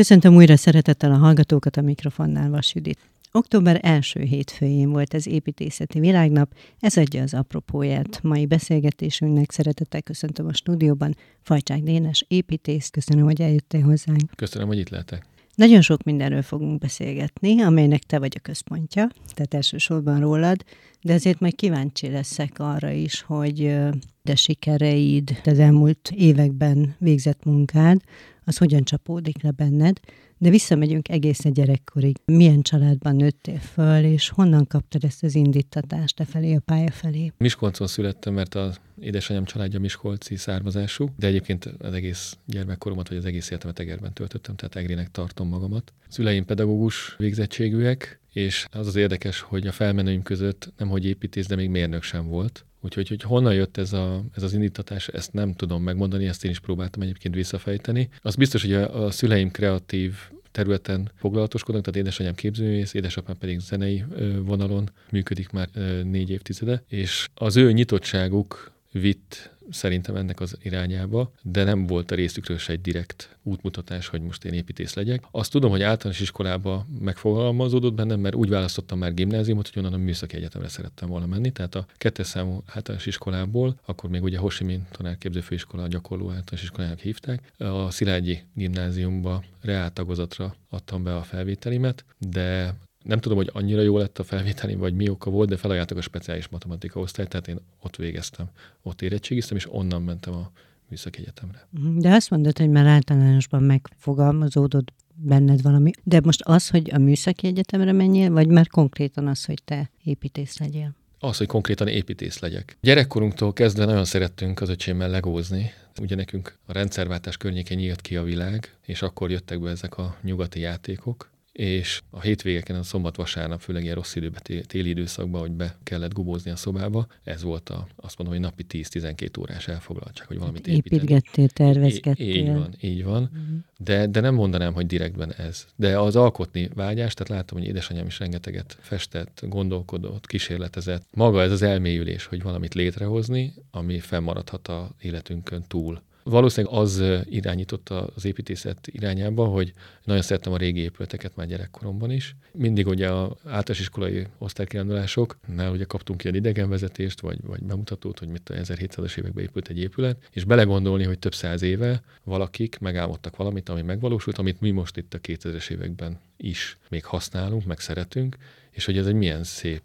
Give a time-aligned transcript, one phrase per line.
[0.00, 2.98] Köszöntöm újra szeretettel a hallgatókat a mikrofonnál, Vas Judit.
[3.32, 8.22] Október első hétfőjén volt az építészeti világnap, ez adja az apropóját.
[8.22, 14.30] Mai beszélgetésünknek szeretettel köszöntöm a stúdióban Fajcsák Dénes építész, köszönöm, hogy eljöttél hozzánk.
[14.36, 15.26] Köszönöm, hogy itt lehetek.
[15.54, 20.64] Nagyon sok mindenről fogunk beszélgetni, amelynek te vagy a központja, tehát elsősorban rólad,
[21.00, 23.76] de azért majd kíváncsi leszek arra is, hogy
[24.22, 28.00] de sikereid, az elmúlt években végzett munkád,
[28.44, 30.00] az hogyan csapódik le benned,
[30.38, 32.16] de visszamegyünk egészen gyerekkorig.
[32.24, 37.32] Milyen családban nőttél föl, és honnan kaptad ezt az indítatást te felé, a pálya felé?
[37.38, 43.24] Miskolcon születtem, mert az édesanyám családja miskolci származású, de egyébként az egész gyermekkoromat, vagy az
[43.24, 45.92] egész életemet Egerben töltöttem, tehát Egrének tartom magamat.
[46.08, 51.56] Szüleim pedagógus végzettségűek, és az az érdekes, hogy a felmenőim között nem hogy építész, de
[51.56, 52.64] még mérnök sem volt.
[52.80, 56.50] Úgyhogy hogy honnan jött ez, a, ez az indítatás, ezt nem tudom megmondani, ezt én
[56.50, 58.08] is próbáltam egyébként visszafejteni.
[58.20, 60.14] Az biztos, hogy a, a szüleim kreatív
[60.50, 64.04] területen foglalatoskodnak, tehát édesanyám képzőművész, édesapám pedig zenei
[64.42, 65.68] vonalon működik már
[66.04, 72.14] négy évtizede, és az ő nyitottságuk vitt szerintem ennek az irányába, de nem volt a
[72.14, 75.24] részükről se egy direkt útmutatás, hogy most én építész legyek.
[75.30, 80.02] Azt tudom, hogy általános iskolába megfogalmazódott bennem, mert úgy választottam már gimnáziumot, hogy onnan a
[80.02, 81.50] műszaki egyetemre szerettem volna menni.
[81.50, 86.98] Tehát a kettes számú általános iskolából, akkor még ugye Hosimin tanárképző főiskola gyakorló általános iskolának
[86.98, 93.98] hívták, a Szilágyi gimnáziumba reáltagozatra adtam be a felvételimet, de nem tudom, hogy annyira jó
[93.98, 97.58] lett a felvételi, vagy mi oka volt, de felajánlottak a speciális matematika osztályt, tehát én
[97.80, 98.50] ott végeztem,
[98.82, 100.50] ott érettségiztem, és onnan mentem a
[100.88, 101.66] műszaki egyetemre.
[101.96, 105.90] De azt mondod, hogy már általánosban megfogalmazódott benned valami.
[106.04, 110.58] De most az, hogy a műszaki egyetemre menjél, vagy már konkrétan az, hogy te építész
[110.58, 110.94] legyél?
[111.18, 112.76] Az, hogy konkrétan építész legyek.
[112.80, 115.72] Gyerekkorunktól kezdve nagyon szerettünk az öcsémmel legózni.
[116.00, 120.16] Ugye nekünk a rendszerváltás környékén nyílt ki a világ, és akkor jöttek be ezek a
[120.22, 125.76] nyugati játékok és a hétvégeken, a szombat-vasárnap, főleg ilyen rossz időben, téli időszakban, hogy be
[125.82, 130.38] kellett gubózni a szobába, ez volt a, azt mondom, hogy napi 10-12 órás elfoglaltság, hogy
[130.38, 131.02] valamit építeni.
[131.02, 132.34] Építgettél, tervezgettél.
[132.34, 133.22] Így van, így van.
[133.22, 133.58] Uh-huh.
[133.78, 135.66] De, de nem mondanám, hogy direktben ez.
[135.76, 141.06] De az alkotni vágyás, tehát látom, hogy édesanyám is rengeteget festett, gondolkodott, kísérletezett.
[141.14, 146.02] Maga ez az elmélyülés, hogy valamit létrehozni, ami fennmaradhat a életünkön túl.
[146.22, 149.72] Valószínűleg az irányította az építészet irányába, hogy
[150.04, 152.36] nagyon szerettem a régi épületeket már gyerekkoromban is.
[152.52, 158.48] Mindig ugye a általános iskolai osztálykirándulásoknál ugye kaptunk ilyen idegenvezetést, vagy, vagy bemutatót, hogy mit
[158.48, 163.68] a 1700-as években épült egy épület, és belegondolni, hogy több száz éve valakik megálmodtak valamit,
[163.68, 168.36] ami megvalósult, amit mi most itt a 2000-es években is még használunk, meg szeretünk,
[168.70, 169.82] és hogy ez egy milyen szép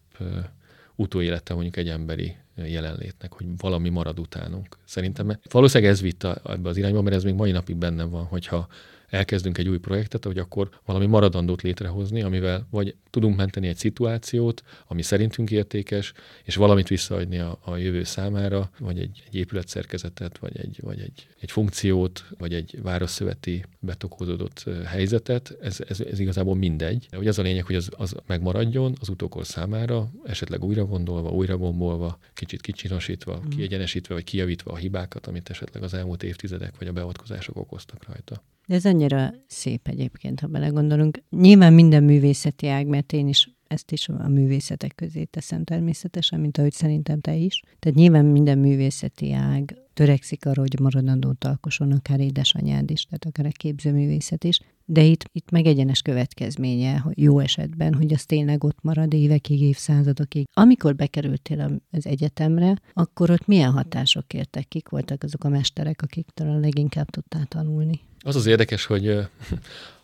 [0.96, 4.77] utóélete mondjuk egy emberi jelenlétnek, hogy valami marad utánunk.
[4.85, 8.67] Szerintem valószínűleg ez vitt ebbe az irányba, mert ez még mai napig benne van, hogyha
[9.09, 14.63] elkezdünk egy új projektet, hogy akkor valami maradandót létrehozni, amivel vagy tudunk menteni egy szituációt,
[14.88, 20.57] ami szerintünk értékes, és valamit visszaadni a, a jövő számára, vagy egy, egy épületszerkezetet, vagy
[20.57, 27.07] egy, vagy egy, egy funkciót, vagy egy városszöveti betokózódott helyzetet, ez, ez, ez igazából mindegy.
[27.09, 31.29] De hogy az a lényeg, hogy az, az megmaradjon az utókor számára, esetleg újra gondolva,
[31.29, 33.49] újra gombolva, kicsit kicsinosítva, mm.
[33.49, 38.43] kiegyenesítve, vagy kijavítva a hibákat, amit esetleg az elmúlt évtizedek vagy a beavatkozások okoztak rajta.
[38.68, 41.24] De ez annyira szép egyébként, ha belegondolunk.
[41.30, 46.58] Nyilván minden művészeti ág, mert én is ezt is a művészetek közé teszem természetesen, mint
[46.58, 47.62] ahogy szerintem te is.
[47.80, 53.46] Tehát nyilván minden művészeti ág törekszik arra, hogy maradandót alkosson, akár édesanyád is, tehát akár
[53.46, 54.59] a képzőművészet is.
[54.86, 59.62] De itt, itt meg egyenes következménye, hogy jó esetben, hogy az tényleg ott marad évekig,
[59.62, 60.47] évszázadokig.
[60.53, 64.68] Amikor bekerültél az egyetemre, akkor ott milyen hatások értek?
[64.68, 68.00] Kik voltak azok a mesterek, akik talán leginkább tudtál tanulni?
[68.25, 69.08] Az az érdekes, hogy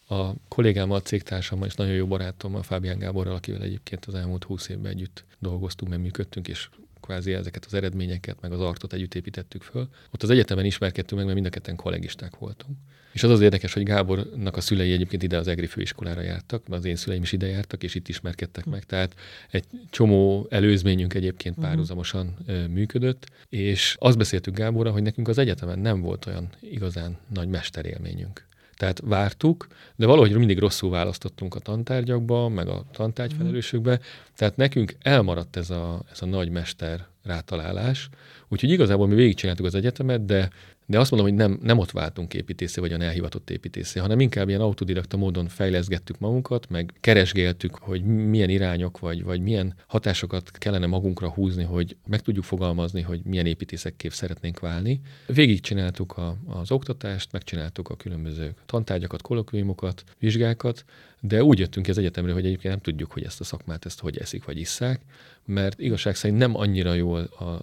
[0.08, 4.68] a kollégámmal, a cégtársammal és nagyon jó barátommal, Fábián Gáborral, akivel egyébként az elmúlt húsz
[4.68, 9.62] évben együtt dolgoztunk, meg működtünk, és kvázi ezeket az eredményeket, meg az artot együtt építettük
[9.62, 9.90] föl.
[10.12, 12.78] Ott az egyetemen ismerkedtünk meg, mert mind a ketten kollégisták voltunk.
[13.12, 16.86] És az az érdekes, hogy Gábornak a szülei egyébként ide az EGRI főiskolára jártak, az
[16.86, 18.84] én szüleim is ide jártak, és itt ismerkedtek meg.
[18.84, 19.16] Tehát
[19.52, 21.66] egy csomó előzményünk egyébként mhm.
[21.66, 22.38] párhuzamosan
[22.70, 28.50] működött, és azt beszéltük Gáborra, hogy nekünk az egyetemen nem volt olyan igazán nagy mesterélményünk.
[28.82, 34.00] Tehát vártuk, de valahogy mindig rosszul választottunk a tantárgyakba, meg a tantárgyfelelősökbe,
[34.36, 38.10] tehát nekünk elmaradt ez a, ez a nagy mester rátalálás,
[38.48, 40.50] úgyhogy igazából mi végigcsináltuk az egyetemet, de
[40.92, 44.50] de azt mondom, hogy nem, nem ott váltunk építészé, vagy a elhivatott építészé, hanem inkább
[44.50, 50.86] ilyen autodidakta módon fejleszgettük magunkat, meg keresgéltük, hogy milyen irányok, vagy, vagy milyen hatásokat kellene
[50.86, 55.02] magunkra húzni, hogy meg tudjuk fogalmazni, hogy milyen építészekképp szeretnénk válni.
[55.26, 60.86] Végigcsináltuk a, az oktatást, megcsináltuk a különböző tantárgyakat, kolokviumokat, vizsgákat,
[61.20, 64.18] de úgy jöttünk az egyetemre, hogy egyébként nem tudjuk, hogy ezt a szakmát ezt hogy
[64.18, 65.02] eszik vagy isszák,
[65.46, 67.14] mert igazság szerint nem annyira jó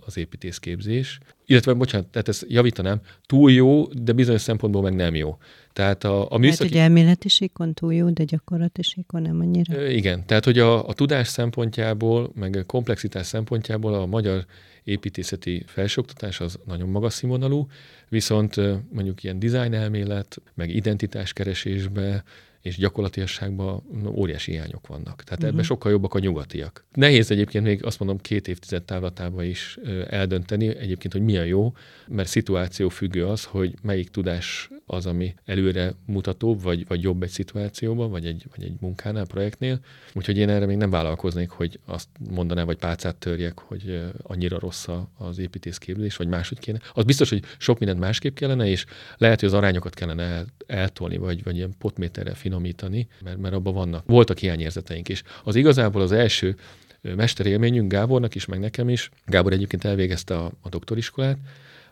[0.05, 5.39] az építészképzés, illetve, bocsánat, tehát ezt javítanám, túl jó, de bizonyos szempontból meg nem jó.
[5.73, 6.69] Tehát a, a műszaki...
[6.69, 9.87] Tehát, hogy elméleti síkon túl jó, de gyakorlati síkon nem annyira.
[9.91, 14.45] Igen, tehát hogy a, a tudás szempontjából, meg a komplexitás szempontjából a magyar
[14.85, 17.67] építészeti felsőoktatás az nagyon magas színvonalú,
[18.09, 18.57] viszont
[18.93, 22.25] mondjuk ilyen design elmélet, meg identitáskeresésbe,
[22.63, 25.05] és gyakorlatilasságban óriási hiányok vannak.
[25.05, 25.45] Tehát uh-huh.
[25.45, 25.65] ebben mhm.
[25.65, 26.85] sokkal jobbak a nyugatiak.
[26.93, 29.79] Nehéz egyébként még azt mondom két évtized távlatában is
[30.09, 31.73] eldönteni egyébként, hogy mi a jó,
[32.09, 37.31] mert szituáció függő az, hogy melyik tudás az, ami előre mutatóbb, vagy, vagy jobb egy
[37.31, 39.81] szituációban, vagy egy, vagy egy munkánál, projektnél.
[40.13, 44.89] Úgyhogy én erre még nem vállalkoznék, hogy azt mondanám, vagy pálcát törjek, hogy annyira rossz
[45.19, 46.79] az építészképzés, vagy máshogy kéne.
[46.93, 48.85] Az biztos, hogy sok mindent másképp kellene, és
[49.17, 53.75] lehet, hogy az arányokat kellene el, eltolni, vagy, vagy ilyen potméterrel finomítani, mert, mert abban
[53.75, 54.07] vannak.
[54.07, 55.23] Voltak hiányérzeteink is.
[55.45, 56.57] Az igazából az első
[57.01, 59.11] mesterélményünk Gábornak is, meg nekem is.
[59.27, 61.39] Gábor egyébként elvégezte a, a doktoriskolát,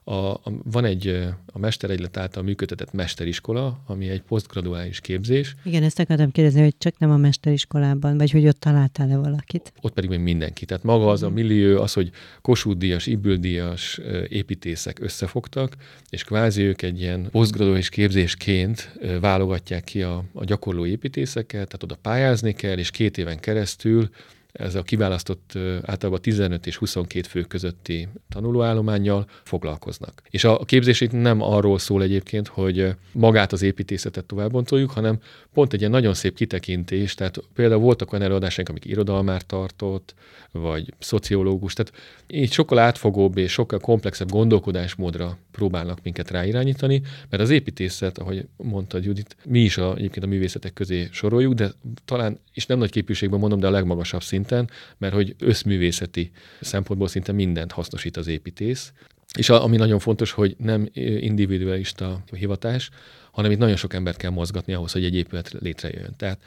[0.08, 5.54] a, a, van egy a mesteregylet által működtetett mesteriskola, ami egy posztgraduális képzés.
[5.64, 9.72] Igen, ezt akartam kérdezni, hogy csak nem a mesteriskolában, vagy hogy ott találtál-e valakit?
[9.80, 10.64] Ott pedig még mindenki.
[10.64, 11.34] Tehát maga az a mhm.
[11.34, 12.10] millió, az, hogy
[12.42, 15.76] Kossuth Díjas, Díjas építészek összefogtak,
[16.08, 21.96] és kvázi ők egy ilyen posztgraduális képzésként válogatják ki a, a gyakorló építészeket, tehát oda
[22.02, 24.08] pályázni kell, és két éven keresztül
[24.58, 30.22] ez a kiválasztott általában 15 és 22 fő közötti tanulóállományjal foglalkoznak.
[30.30, 35.18] És a képzés itt nem arról szól egyébként, hogy magát az építészetet továbbbontoljuk, hanem
[35.54, 40.14] pont egy ilyen nagyon szép kitekintés, tehát például voltak olyan előadásaink, amik irodalmár tartott,
[40.52, 41.92] vagy szociológus, tehát
[42.26, 48.98] így sokkal átfogóbb és sokkal komplexebb gondolkodásmódra próbálnak minket ráirányítani, mert az építészet, ahogy mondta
[49.02, 51.72] Judit, mi is a, egyébként a művészetek közé soroljuk, de
[52.04, 57.32] talán, és nem nagy képviségben mondom, de a legmagasabb szinten, mert hogy összművészeti szempontból szinte
[57.32, 58.92] mindent hasznosít az építész.
[59.38, 60.88] És a, ami nagyon fontos, hogy nem
[61.20, 62.90] individualista hivatás,
[63.30, 66.14] hanem itt nagyon sok embert kell mozgatni ahhoz, hogy egy épület létrejöjjön.
[66.16, 66.38] Tehát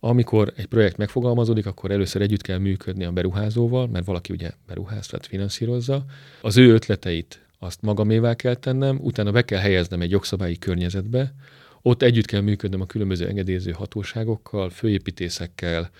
[0.00, 5.06] amikor egy projekt megfogalmazódik, akkor először együtt kell működni a beruházóval, mert valaki ugye beruház,
[5.06, 6.04] tehát finanszírozza.
[6.40, 11.34] Az ő ötleteit azt magamévá kell tennem, utána be kell helyeznem egy jogszabályi környezetbe,
[11.82, 15.90] ott együtt kell működnöm a különböző engedélyező hatóságokkal, főépítészekkel,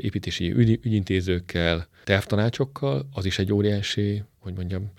[0.00, 4.90] építési ügy, ügyintézőkkel, tervtanácsokkal, az is egy óriási, hogy mondjam,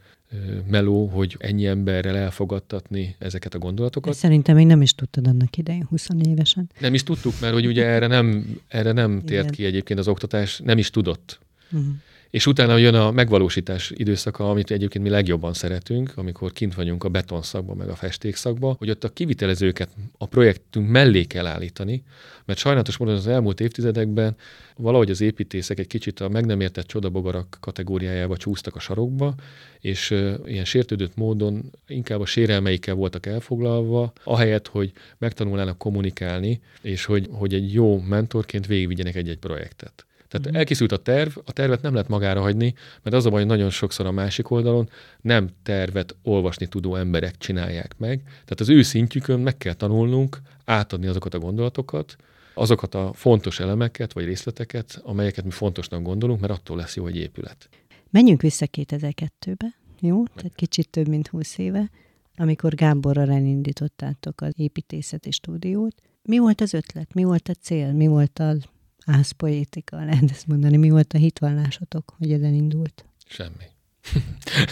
[0.68, 4.14] meló, hogy ennyi emberrel elfogadtatni ezeket a gondolatokat.
[4.14, 6.70] De szerintem még nem is tudtad annak idején, 20 évesen.
[6.80, 10.62] Nem is tudtuk, mert hogy ugye erre nem, erre nem tért ki egyébként az oktatás,
[10.64, 11.40] nem is tudott.
[11.72, 11.94] Uh-huh.
[12.32, 17.10] És utána jön a megvalósítás időszaka, amit egyébként mi legjobban szeretünk, amikor kint vagyunk a
[17.10, 22.04] betonszakban, meg a festékszakban, hogy ott a kivitelezőket a projektünk mellé kell állítani,
[22.46, 24.36] mert sajnálatos módon az elmúlt évtizedekben
[24.76, 29.36] valahogy az építészek egy kicsit a meg nem értett csodabogarak kategóriájába csúsztak a sarokba,
[29.80, 30.10] és
[30.46, 37.54] ilyen sértődött módon inkább a sérelmeikkel voltak elfoglalva, ahelyett, hogy megtanulnának kommunikálni, és hogy, hogy
[37.54, 40.06] egy jó mentorként végigvigyenek egy-egy projektet.
[40.32, 40.56] Tehát mm.
[40.56, 42.74] elkészült a terv, a tervet nem lehet magára hagyni,
[43.04, 44.90] mert az a baj, hogy nagyon sokszor a másik oldalon
[45.22, 48.22] nem tervet olvasni tudó emberek csinálják meg.
[48.24, 52.16] Tehát az ő szintjükön meg kell tanulnunk átadni azokat a gondolatokat,
[52.54, 57.18] azokat a fontos elemeket vagy részleteket, amelyeket mi fontosnak gondolunk, mert attól lesz jó egy
[57.18, 57.70] épület.
[58.10, 60.26] Menjünk vissza 2002-be, jó?
[60.26, 61.90] Tehát kicsit több mint 20 éve,
[62.36, 65.96] amikor Gáborral elindítottátok az építészeti stúdiót.
[66.24, 67.14] Mi volt az ötlet?
[67.14, 67.94] Mi volt a cél?
[67.94, 68.66] Mi volt az
[69.06, 70.78] ászpoétika, lehet ezt mondani.
[70.78, 73.06] Mi volt a hitvallásotok, hogy ezen indult?
[73.26, 73.64] Semmi.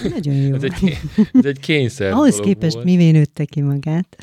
[0.10, 0.56] Nagyon jó.
[0.56, 0.98] ez, egy,
[1.34, 2.86] ez egy kényszer Ahhoz képest volt.
[2.86, 4.18] mivé nőtte ki magát?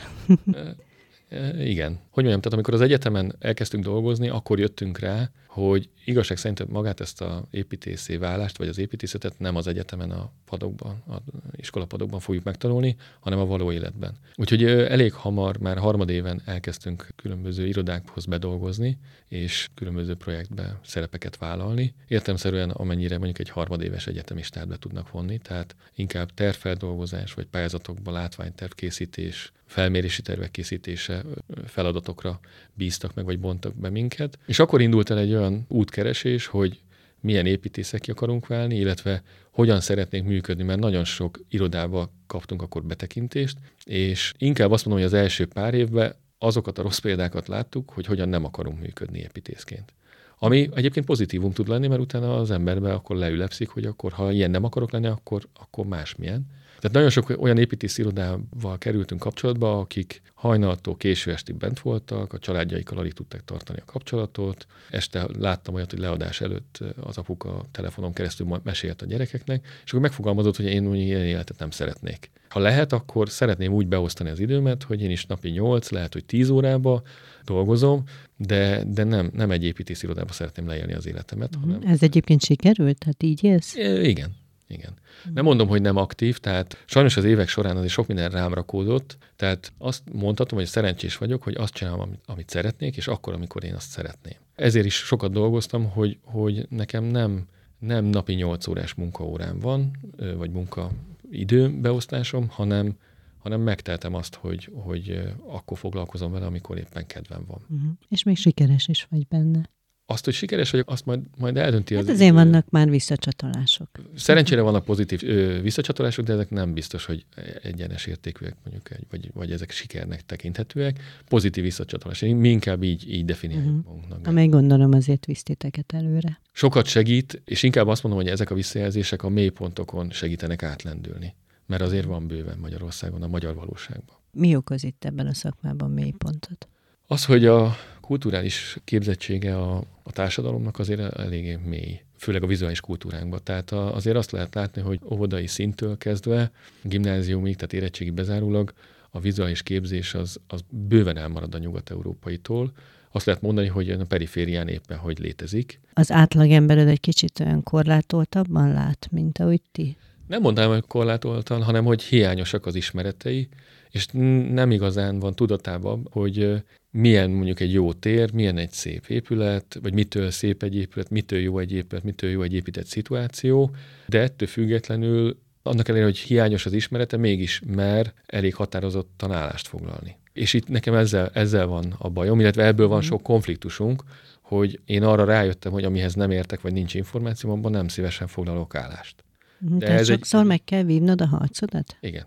[1.59, 1.99] Igen.
[2.11, 5.31] Hogy mondjam, tehát amikor az egyetemen elkezdtünk dolgozni, akkor jöttünk rá,
[5.63, 10.31] hogy igazság szerint magát ezt a építészé válást, vagy az építészetet nem az egyetemen a
[10.45, 11.17] padokban, a
[11.57, 14.17] iskolapadokban fogjuk megtanulni, hanem a való életben.
[14.35, 18.99] Úgyhogy elég hamar, már harmadéven elkezdtünk különböző irodákhoz bedolgozni,
[19.29, 21.95] és különböző projektbe szerepeket vállalni.
[22.09, 29.53] Értemszerűen amennyire mondjuk egy harmadéves egyetemistát be tudnak vonni, tehát inkább tervfeldolgozás, vagy pályázatokban látványtervkészítés,
[29.67, 31.23] felmérési tervek készítése
[31.65, 32.41] feladatokra
[32.75, 34.39] bíztak meg, vagy bontak be minket.
[34.47, 36.81] És akkor indult el egy olyan útkeresés, hogy
[37.21, 43.59] milyen építészek akarunk válni, illetve hogyan szeretnénk működni, mert nagyon sok irodába kaptunk akkor betekintést,
[43.85, 48.07] és inkább azt mondom, hogy az első pár évben azokat a rossz példákat láttuk, hogy
[48.07, 49.93] hogyan nem akarunk működni építészként.
[50.39, 54.51] Ami egyébként pozitívum tud lenni, mert utána az emberbe akkor leülepszik, hogy akkor ha ilyen
[54.51, 56.47] nem akarok lenni, akkor, akkor másmilyen.
[56.79, 62.39] Tehát nagyon sok olyan építész irodával kerültünk kapcsolatba, akik hajnaltól késő estig bent voltak, a
[62.39, 64.67] családjaikkal alig tudták tartani a kapcsolatot.
[64.91, 70.01] Este láttam olyat, hogy leadás előtt az apuka telefonon keresztül mesélt a gyerekeknek, és akkor
[70.01, 72.31] megfogalmazott, hogy én ilyen életet nem szeretnék.
[72.49, 76.25] Ha lehet, akkor szeretném úgy beosztani az időmet, hogy én is napi 8, lehet, hogy
[76.25, 77.03] 10 órába
[77.45, 78.03] dolgozom,
[78.37, 81.57] de, de nem, nem egy építész irodába szeretném leélni az életemet.
[81.57, 81.61] Mhm.
[81.61, 81.89] Hanem...
[81.89, 82.99] Ez egyébként sikerült?
[82.99, 83.75] Tehát így élsz?
[84.03, 84.35] Igen,
[84.69, 84.93] igen.
[85.35, 89.19] Nem mondom, hogy nem aktív, tehát sajnos az évek során azért sok minden rám rakódott,
[89.37, 93.65] tehát azt mondhatom, hogy szerencsés vagyok, hogy azt csinálom, amit, amit szeretnék, és akkor, amikor
[93.65, 94.37] én azt szeretném.
[94.55, 97.47] Ezért is sokat dolgoztam, hogy, hogy nekem nem,
[97.79, 99.91] nem napi 8 órás munkaórám van,
[100.37, 100.91] vagy munka
[101.31, 102.97] időbeosztásom, hanem,
[103.39, 107.61] hanem megteltem azt, hogy, hogy akkor foglalkozom vele, amikor éppen kedvem van.
[107.69, 107.91] Uh-huh.
[108.09, 109.71] És még sikeres is vagy benne.
[110.09, 112.09] Azt, hogy sikeres vagyok, azt majd, majd eldönti hát az...
[112.09, 113.89] azért vannak már visszacsatolások.
[114.17, 117.25] Szerencsére vannak pozitív ö, visszacsatolások, de ezek nem biztos, hogy
[117.63, 121.01] egyenes értékűek, mondjuk, vagy, vagy ezek sikernek tekinthetőek.
[121.29, 122.21] Pozitív visszacsatolás.
[122.21, 123.85] Mi inkább így, így definiáljuk uh-huh.
[123.85, 124.27] magunknak.
[124.27, 126.41] Amely gondolom azért visz titeket előre.
[126.53, 131.35] Sokat segít, és inkább azt mondom, hogy ezek a visszajelzések a mélypontokon segítenek átlendülni.
[131.67, 134.17] Mert azért van bőven Magyarországon, a magyar valóságban.
[134.31, 136.69] Mi okoz itt ebben a szakmában mélypontot?
[137.07, 143.41] Az, hogy a kulturális képzettsége a, a társadalomnak azért eléggé mély, főleg a vizuális kultúránkban.
[143.43, 146.51] Tehát a, azért azt lehet látni, hogy óvodai szintől kezdve,
[146.83, 148.73] gimnáziumig, tehát érettségi bezárólag
[149.11, 152.73] a vizuális képzés az, az bőven elmarad a nyugat-európaitól.
[153.11, 155.81] Azt lehet mondani, hogy a periférián éppen hogy létezik.
[155.93, 159.97] Az átlagembered egy kicsit olyan korlátoltabban lát, mint ahogy ti?
[160.27, 163.49] Nem mondanám, hogy korlátoltan, hanem hogy hiányosak az ismeretei,
[163.91, 164.07] és
[164.51, 166.63] nem igazán van tudatában, hogy
[166.97, 171.39] milyen mondjuk egy jó tér, milyen egy szép épület, vagy mitől szép egy épület, mitől
[171.39, 173.71] jó egy épület, mitől jó egy épített szituáció,
[174.07, 180.17] de ettől függetlenül annak ellenére, hogy hiányos az ismerete, mégis mer elég határozottan állást foglalni.
[180.33, 183.07] És itt nekem ezzel, ezzel van a bajom, illetve ebből van mhm.
[183.07, 184.03] sok konfliktusunk,
[184.41, 188.75] hogy én arra rájöttem, hogy amihez nem értek, vagy nincs információm, abban nem szívesen foglalok
[188.75, 189.25] állást.
[189.59, 190.47] Mhm, de Tehát ez sokszor egy...
[190.47, 191.97] meg kell vívnod a harcodat?
[192.01, 192.27] Igen.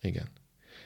[0.00, 0.28] Igen.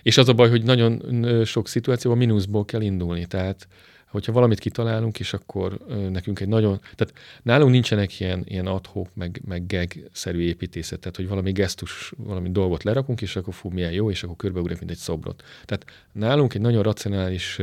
[0.02, 1.02] És az a baj, hogy nagyon
[1.44, 3.26] sok szituációban mínuszból kell indulni.
[3.26, 3.68] Tehát
[4.10, 5.78] hogyha valamit kitalálunk, és akkor
[6.10, 11.28] nekünk egy nagyon, tehát nálunk nincsenek ilyen, ilyen adhok, meg, meg gag-szerű építészet, tehát hogy
[11.28, 14.96] valami gesztus, valami dolgot lerakunk, és akkor fú, milyen jó, és akkor körbeugrik, mint egy
[14.96, 15.42] szobrot.
[15.64, 17.58] Tehát nálunk egy nagyon racionális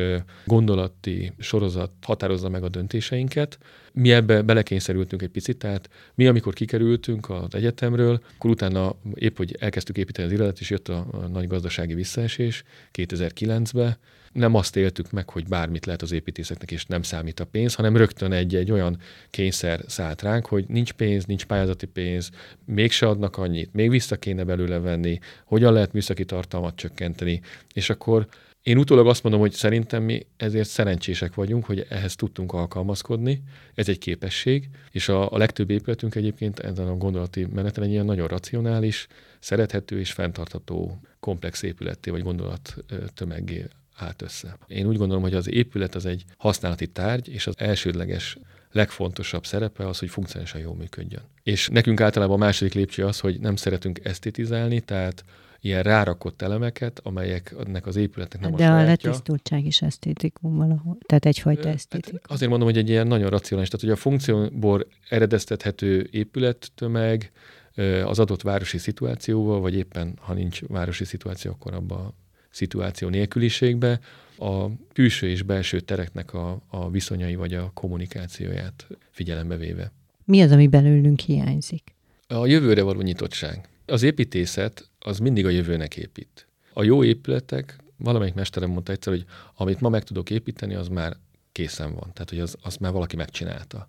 [0.46, 3.58] gondolati sorozat határozza meg a döntéseinket,
[3.98, 9.56] mi ebbe belekényszerültünk egy picit, tehát mi, amikor kikerültünk az egyetemről, akkor utána épp, hogy
[9.60, 12.64] elkezdtük építeni az irodat, és jött a, a nagy gazdasági visszaesés
[12.94, 13.98] 2009-ben,
[14.32, 17.98] nem azt éltük meg, hogy bármit lehet az építészeknek, és nem számít a pénz, hanem
[17.98, 18.98] rögtön egy, egy olyan
[19.30, 22.30] kényszer szállt ránk, hogy nincs pénz, nincs pályázati pénz,
[22.66, 27.42] mégse adnak annyit, még vissza kéne belőle venni, hogyan lehet műszaki tartalmat csökkenteni,
[27.74, 28.28] és akkor
[28.68, 33.44] én utólag azt mondom, hogy szerintem mi ezért szerencsések vagyunk, hogy ehhez tudtunk alkalmazkodni.
[33.74, 38.06] Ez egy képesség, és a, a legtöbb épületünk egyébként ezen a gondolati meneten egy ilyen
[38.06, 39.08] nagyon racionális,
[39.40, 42.76] szerethető és fenntartható komplex épületté vagy gondolat
[43.14, 44.58] tömeggé állt össze.
[44.68, 48.38] Én úgy gondolom, hogy az épület az egy használati tárgy, és az elsődleges
[48.72, 51.24] legfontosabb szerepe az, hogy funkcionálisan jól működjön.
[51.44, 55.24] És nekünk általában a második lépcső az, hogy nem szeretünk esztétizálni, tehát
[55.62, 58.84] ilyen rárakott elemeket, amelyek ennek az épületnek nem De a sajátja.
[58.84, 62.20] A letisztultság is esztétikum valahol, tehát egyfajta esztétikum.
[62.22, 67.32] Hát azért mondom, hogy egy ilyen nagyon racionális, tehát hogy a funkcióból eredeztethető épülettömeg
[68.06, 72.14] az adott városi szituációval, vagy éppen ha nincs városi szituáció, akkor abban a
[72.50, 74.00] szituáció nélküliségbe
[74.38, 79.92] a külső és belső tereknek a, a viszonyai vagy a kommunikációját figyelembe véve.
[80.24, 81.96] Mi az, ami belőlünk hiányzik?
[82.28, 83.70] A jövőre való nyitottság.
[83.88, 86.48] Az építészet az mindig a jövőnek épít.
[86.74, 89.26] A jó épületek, valamelyik mesterem mondta egyszer, hogy
[89.56, 91.18] amit ma meg tudok építeni, az már
[91.52, 92.14] készen van.
[92.14, 93.88] Tehát, hogy az, az már valaki megcsinálta.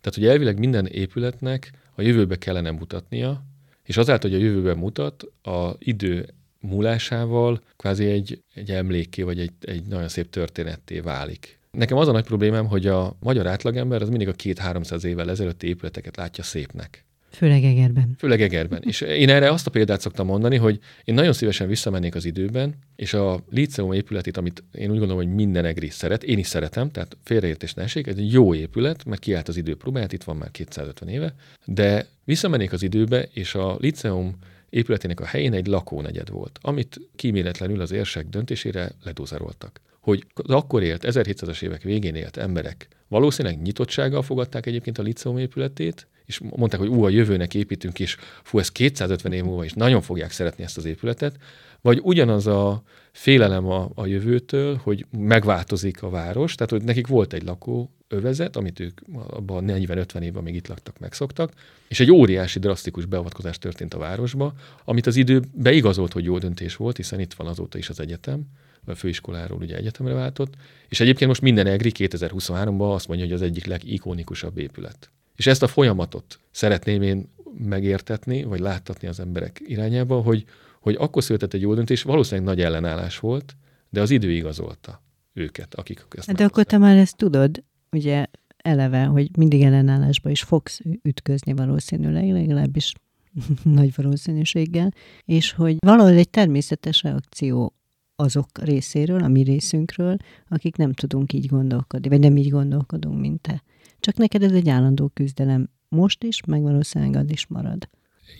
[0.00, 3.44] Tehát, hogy elvileg minden épületnek a jövőbe kellene mutatnia,
[3.82, 6.28] és azáltal, hogy a jövőben mutat, a idő
[6.60, 11.58] múlásával kvázi egy, egy emlékké, vagy egy, egy nagyon szép történetté válik.
[11.70, 15.66] Nekem az a nagy problémám, hogy a magyar átlagember az mindig a két-háromszáz évvel ezelőtti
[15.66, 17.06] épületeket látja szépnek.
[17.30, 18.14] Főleg Egerben.
[18.18, 18.82] Főleg Egerben.
[18.82, 22.74] És én erre azt a példát szoktam mondani, hogy én nagyon szívesen visszamennék az időben,
[22.96, 26.90] és a Líceum épületét, amit én úgy gondolom, hogy minden egri szeret, én is szeretem,
[26.90, 30.50] tehát félreértés ne esik, egy jó épület, mert kiállt az idő próbáját, itt van már
[30.50, 34.38] 250 éve, de visszamennék az időbe, és a Líceum
[34.70, 39.80] épületének a helyén egy lakónegyed volt, amit kíméletlenül az érsek döntésére ledózeroltak.
[40.00, 45.38] Hogy az akkor élt, 1700-as évek végén élt emberek valószínűleg nyitottsággal fogadták egyébként a liceum
[45.38, 49.72] épületét, és mondták, hogy ú, a jövőnek építünk, és fú, ez 250 év múlva is
[49.72, 51.36] nagyon fogják szeretni ezt az épületet,
[51.80, 52.82] vagy ugyanaz a
[53.12, 58.56] félelem a, a jövőtől, hogy megváltozik a város, tehát hogy nekik volt egy lakó övezet,
[58.56, 61.52] amit ők abban 40-50 évben még itt laktak, megszoktak,
[61.88, 64.52] és egy óriási, drasztikus beavatkozás történt a városba,
[64.84, 68.46] amit az idő beigazolt, hogy jó döntés volt, hiszen itt van azóta is az egyetem,
[68.86, 70.54] a főiskoláról ugye egyetemre váltott,
[70.88, 75.10] és egyébként most minden EGRI 2023-ban azt mondja, hogy az egyik legikonikusabb épület.
[75.38, 77.28] És ezt a folyamatot szeretném én
[77.58, 80.44] megértetni, vagy láttatni az emberek irányába, hogy,
[80.80, 83.56] hogy akkor született egy jó döntés, valószínűleg nagy ellenállás volt,
[83.90, 85.02] de az idő igazolta
[85.32, 88.26] őket, akik ezt De akkor te már ezt tudod, ugye
[88.56, 92.92] eleve, hogy mindig ellenállásba is fogsz ütközni valószínűleg, legalábbis
[93.62, 94.92] nagy valószínűséggel,
[95.24, 97.74] és hogy valahol egy természetes reakció
[98.16, 100.16] azok részéről, a mi részünkről,
[100.48, 103.62] akik nem tudunk így gondolkodni, vagy nem így gondolkodunk, mint te.
[104.00, 107.88] Csak neked ez egy állandó küzdelem most is, meg valószínűleg az is marad.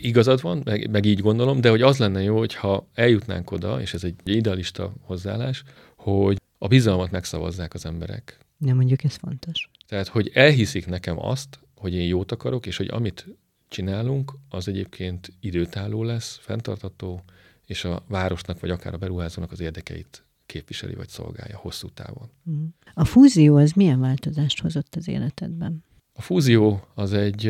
[0.00, 3.94] Igazad van, meg, meg így gondolom, de hogy az lenne jó, hogyha eljutnánk oda, és
[3.94, 5.62] ez egy idealista hozzáállás,
[5.96, 8.38] hogy a bizalmat megszavazzák az emberek.
[8.56, 9.70] Nem mondjuk ez fontos.
[9.86, 13.26] Tehát, hogy elhiszik nekem azt, hogy én jót akarok, és hogy amit
[13.68, 17.22] csinálunk, az egyébként időtálló lesz, fenntartató,
[17.66, 22.30] és a városnak, vagy akár a beruházónak az érdekeit képviseli, vagy szolgálja hosszú távon.
[22.50, 22.64] Mm.
[22.94, 25.84] A fúzió az milyen változást hozott az életedben?
[26.12, 27.44] A fúzió az egy,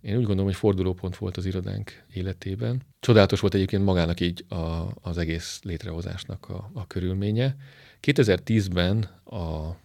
[0.00, 2.82] én úgy gondolom, hogy fordulópont volt az irodánk életében.
[3.00, 7.56] Csodálatos volt egyébként magának így a, az egész létrehozásnak a, a körülménye.
[8.02, 9.76] 2010-ben a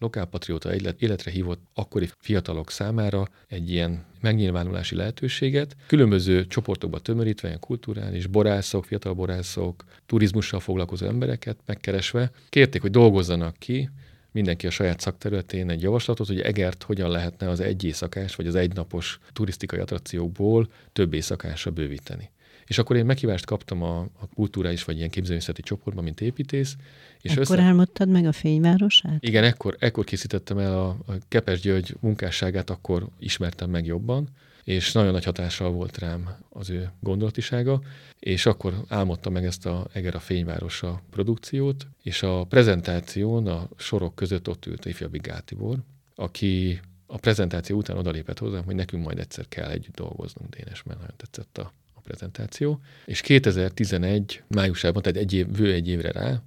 [0.00, 8.26] lokálpatrióta életre hívott akkori fiatalok számára egy ilyen megnyilvánulási lehetőséget, különböző csoportokba tömörítve, ilyen kulturális,
[8.26, 13.90] borászok, fiatal borászok, turizmussal foglalkozó embereket megkeresve, kérték, hogy dolgozzanak ki
[14.32, 18.54] mindenki a saját szakterületén egy javaslatot, hogy Egert hogyan lehetne az egy éjszakás vagy az
[18.54, 22.30] egynapos turisztikai attrakciókból több éjszakásra bővíteni.
[22.70, 26.76] És akkor én meghívást kaptam a, a kulturális vagy ilyen képzőművészeti csoportban, mint építész.
[27.20, 27.62] És ekkor össze...
[27.62, 29.24] álmodtad meg a fényvárosát?
[29.24, 34.28] Igen, ekkor, ekkor készítettem el a, a Kepes György munkásságát, akkor ismertem meg jobban,
[34.64, 37.80] és nagyon nagy hatással volt rám az ő gondolatisága,
[38.18, 44.14] és akkor álmodtam meg ezt a Eger a fényvárosa produkciót, és a prezentáción a sorok
[44.14, 45.78] között ott ült ifjabb Gátibor,
[46.14, 50.98] aki a prezentáció után odalépett hozzám, hogy nekünk majd egyszer kell együtt dolgoznunk, Dénes, mert
[50.98, 56.42] nagyon tetszett a a prezentáció, és 2011 májusában, tehát egy év, bő egy évre rá,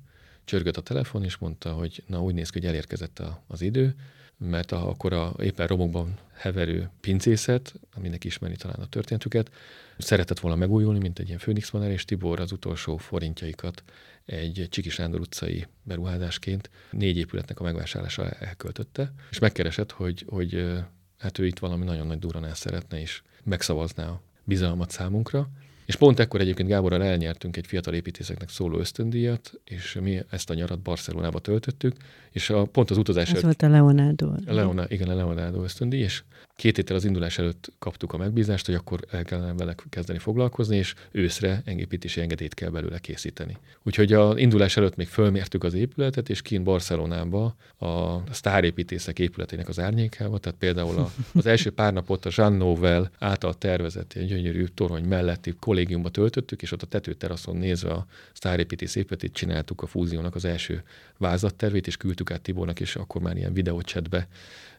[0.45, 3.95] csörgött a telefon, és mondta, hogy na úgy néz ki, hogy elérkezett a, az idő,
[4.37, 9.51] mert a, akkor a éppen romokban heverő pincészet, aminek ismeri talán a történetüket,
[9.97, 13.83] szeretett volna megújulni, mint egy ilyen Phoenix Manner, és Tibor az utolsó forintjaikat
[14.25, 20.73] egy Csiki Sándor utcai beruházásként négy épületnek a megvásárlása elköltötte, és megkeresett, hogy, hogy
[21.17, 25.49] hát ő itt valami nagyon nagy duranál szeretne, és megszavazná bizalmat számunkra.
[25.85, 30.53] És pont ekkor egyébként Gáborral elnyertünk egy fiatal építészeknek szóló ösztöndíjat, és mi ezt a
[30.53, 31.95] nyarat Barcelonába töltöttük,
[32.31, 34.27] és a, pont az utazás Ez volt a Leonardo.
[34.27, 36.23] A Leonardo, igen, a Leonardo ösztöndíj, és
[36.55, 40.77] két héttel az indulás előtt kaptuk a megbízást, hogy akkor el kellene vele kezdeni foglalkozni,
[40.77, 43.57] és őszre engépítési engedélyt kell belőle készíteni.
[43.83, 49.79] Úgyhogy a indulás előtt még fölmértük az épületet, és kint Barcelonába a sztárépítészek épületének az
[49.79, 54.65] árnyékába, tehát például a, az első pár napot a Jean Nouvel által tervezett egy gyönyörű
[54.65, 60.35] torony melletti kollégiumba töltöttük, és ott a tetőteraszon nézve a sztárépítész épületét csináltuk a fúziónak
[60.35, 60.83] az első
[61.17, 64.27] vázattervét, és küldtük át Tibornak, és akkor már ilyen videócsetbe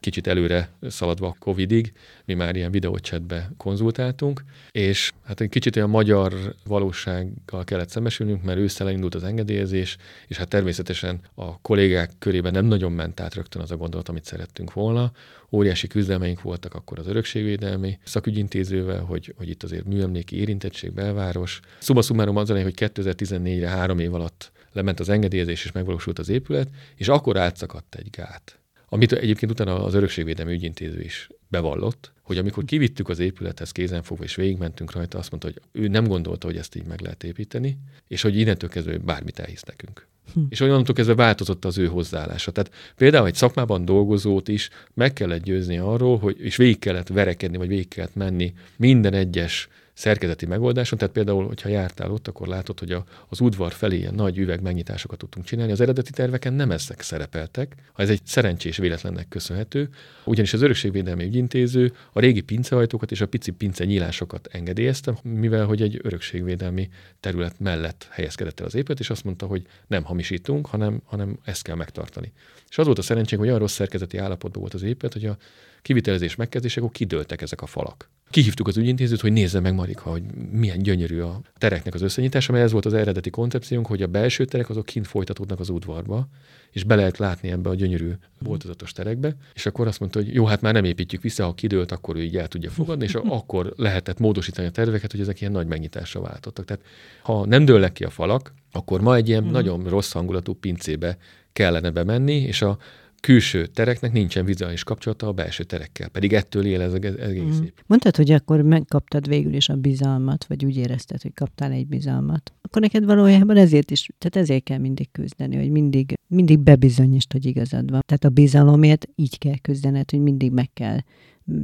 [0.05, 1.93] kicsit előre szaladva a Covidig,
[2.25, 8.59] mi már ilyen videócsetbe konzultáltunk, és hát egy kicsit olyan magyar valósággal kellett szembesülnünk, mert
[8.59, 13.61] ősszel indult az engedélyezés, és hát természetesen a kollégák körében nem nagyon ment át rögtön
[13.61, 15.11] az a gondolat, amit szerettünk volna.
[15.51, 21.59] Óriási küzdelmeink voltak akkor az örökségvédelmi szakügyintézővel, hogy, hogy itt azért műemléki érintettség, belváros.
[21.79, 26.67] Szuba szumárom az hogy 2014-re három év alatt lement az engedélyezés, és megvalósult az épület,
[26.95, 28.59] és akkor átszakadt egy gát
[28.95, 34.35] amit egyébként utána az örökségvédelmi ügyintéző is bevallott, hogy amikor kivittük az épülethez kézenfogva és
[34.35, 37.77] végigmentünk rajta, azt mondta, hogy ő nem gondolta, hogy ezt így meg lehet építeni,
[38.07, 40.07] és hogy innentől kezdve bármit elhisz nekünk.
[40.33, 40.39] Hm.
[40.49, 42.51] És onnantól kezdve változott az ő hozzáállása.
[42.51, 47.57] Tehát például egy szakmában dolgozót is meg kellett győzni arról, hogy, és végig kellett verekedni,
[47.57, 50.97] vagy végig kellett menni minden egyes szerkezeti megoldáson.
[50.97, 54.61] Tehát például, hogyha jártál ott, akkor látod, hogy a, az udvar felé ilyen nagy üveg
[54.61, 55.71] megnyitásokat tudtunk csinálni.
[55.71, 59.89] Az eredeti terveken nem ezek szerepeltek, ha ez egy szerencsés véletlennek köszönhető,
[60.25, 65.81] ugyanis az Örökségvédelmi Ügyintéző a régi pincehajtókat és a pici pince nyílásokat engedélyezte, mivel hogy
[65.81, 71.01] egy örökségvédelmi terület mellett helyezkedett el az épület, és azt mondta, hogy nem hamisítunk, hanem,
[71.05, 72.31] hanem ezt kell megtartani.
[72.69, 75.37] És az volt a szerencsénk, hogy olyan rossz szerkezeti állapotban volt az épület, hogy a
[75.85, 78.09] kivitelezés megkezdésekor kidőltek ezek a falak.
[78.29, 82.63] Kihívtuk az ügyintézőt, hogy nézze meg Marika, hogy milyen gyönyörű a tereknek az összenyitása, mert
[82.63, 86.27] ez volt az eredeti koncepciónk, hogy a belső terek azok kint folytatódnak az udvarba,
[86.71, 90.45] és be lehet látni ebbe a gyönyörű voltozatos terekbe, és akkor azt mondta, hogy jó,
[90.45, 93.73] hát már nem építjük vissza, ha kidőlt, akkor ő így el tudja fogadni, és akkor
[93.75, 96.65] lehetett módosítani a terveket, hogy ezek ilyen nagy megnyitásra váltottak.
[96.65, 96.83] Tehát
[97.21, 99.51] ha nem dőlnek ki a falak, akkor ma egy ilyen mm.
[99.51, 101.17] nagyon rossz hangulatú pincébe
[101.53, 102.77] kellene bemenni, és a
[103.25, 107.65] külső tereknek nincsen vizuális kapcsolata a belső terekkel, pedig ettől él ez egész mm.
[107.85, 112.53] Mondtad, hogy akkor megkaptad végül is a bizalmat, vagy úgy érezted, hogy kaptál egy bizalmat.
[112.61, 117.45] Akkor neked valójában ezért is, tehát ezért kell mindig küzdeni, hogy mindig, mindig bebizonyítsd, hogy
[117.45, 118.01] igazad van.
[118.05, 120.97] Tehát a bizalomért így kell küzdened, hogy mindig meg kell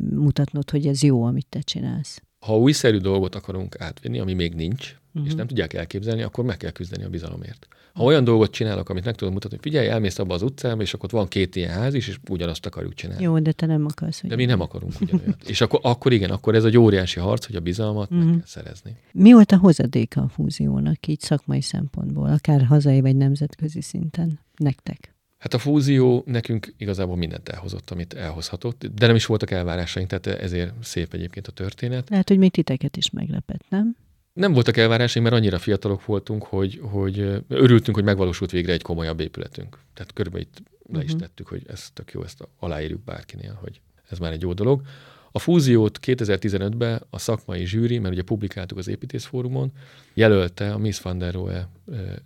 [0.09, 2.21] mutatnod, hogy ez jó, amit te csinálsz.
[2.45, 5.29] Ha újszerű dolgot akarunk átvenni, ami még nincs, uh-huh.
[5.29, 7.67] és nem tudják elképzelni, akkor meg kell küzdeni a bizalomért.
[7.93, 10.93] Ha olyan dolgot csinálok, amit meg tudom mutatni, hogy figyelj, elmész abba az utcába, és
[10.93, 13.23] akkor ott van két ilyen ház is, és ugyanazt akarjuk csinálni.
[13.23, 14.21] Jó, de te nem akarsz.
[14.23, 15.49] De mi nem akarunk ugyanolyat.
[15.49, 18.17] és akkor, akkor igen, akkor ez egy óriási harc, hogy a bizalmat uh-huh.
[18.17, 18.37] meg mhm.
[18.37, 18.95] kell szerezni.
[19.11, 25.10] Mi volt a hozadéka a fúziónak, így szakmai szempontból, akár hazai vagy nemzetközi szinten nektek?
[25.41, 30.41] Hát a fúzió nekünk igazából mindent elhozott, amit elhozhatott, de nem is voltak elvárásaink, tehát
[30.41, 32.09] ezért szép egyébként a történet.
[32.09, 33.95] Lehet, hogy még titeket is meglepett, nem?
[34.33, 39.19] Nem voltak elvárásaink, mert annyira fiatalok voltunk, hogy, hogy örültünk, hogy megvalósult végre egy komolyabb
[39.19, 39.77] épületünk.
[39.93, 41.03] Tehát körülbelül itt le uh-huh.
[41.03, 41.19] is mhm.
[41.21, 44.81] tettük, hogy ez tök jó, ezt aláírjuk bárkinél, hogy ez már egy jó dolog.
[45.31, 49.71] A fúziót 2015-ben a szakmai zsűri, mert ugye publikáltuk az építészfórumon,
[50.13, 51.69] jelölte a Miss van der Rohe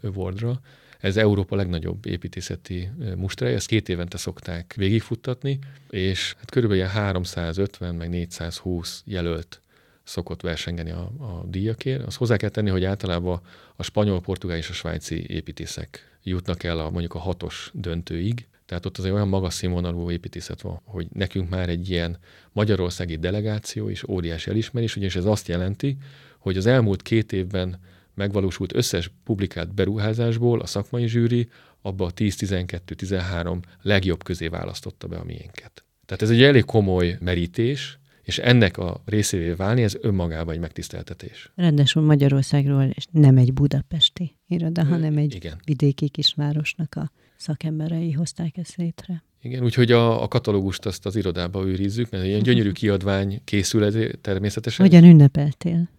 [0.03, 0.61] Awardra.
[0.99, 8.09] Ez Európa legnagyobb építészeti mustrája, ezt két évente szokták végigfuttatni, és hát körülbelül 350 meg
[8.09, 9.61] 420 jelölt
[10.03, 12.05] szokott versengeni a, a díjakért.
[12.05, 13.41] Azt hozzá kell tenni, hogy általában
[13.75, 18.85] a spanyol, portugál és a svájci építészek jutnak el a, mondjuk a hatos döntőig, tehát
[18.85, 22.17] ott azért olyan magas színvonalú építészet van, hogy nekünk már egy ilyen
[22.51, 25.97] magyarországi delegáció és óriási elismerés, ugyanis ez azt jelenti,
[26.37, 27.79] hogy az elmúlt két évben
[28.15, 31.47] megvalósult összes publikált beruházásból a szakmai zsűri
[31.81, 35.85] abba a 10-12-13 legjobb közé választotta be a miénket.
[36.05, 41.51] Tehát ez egy elég komoly merítés, és ennek a részévé válni, ez önmagában egy megtiszteltetés.
[41.55, 45.61] Rendesul Magyarországról, és nem egy budapesti iroda, Ö, hanem egy igen.
[45.65, 49.23] vidéki kisvárosnak a szakemberei hozták ezt létre.
[49.41, 53.95] Igen, úgyhogy a, a katalógust azt az irodába őrizzük, mert ilyen gyönyörű kiadvány készül ez
[54.21, 54.85] természetesen.
[54.85, 55.89] Hogyan ünnepeltél?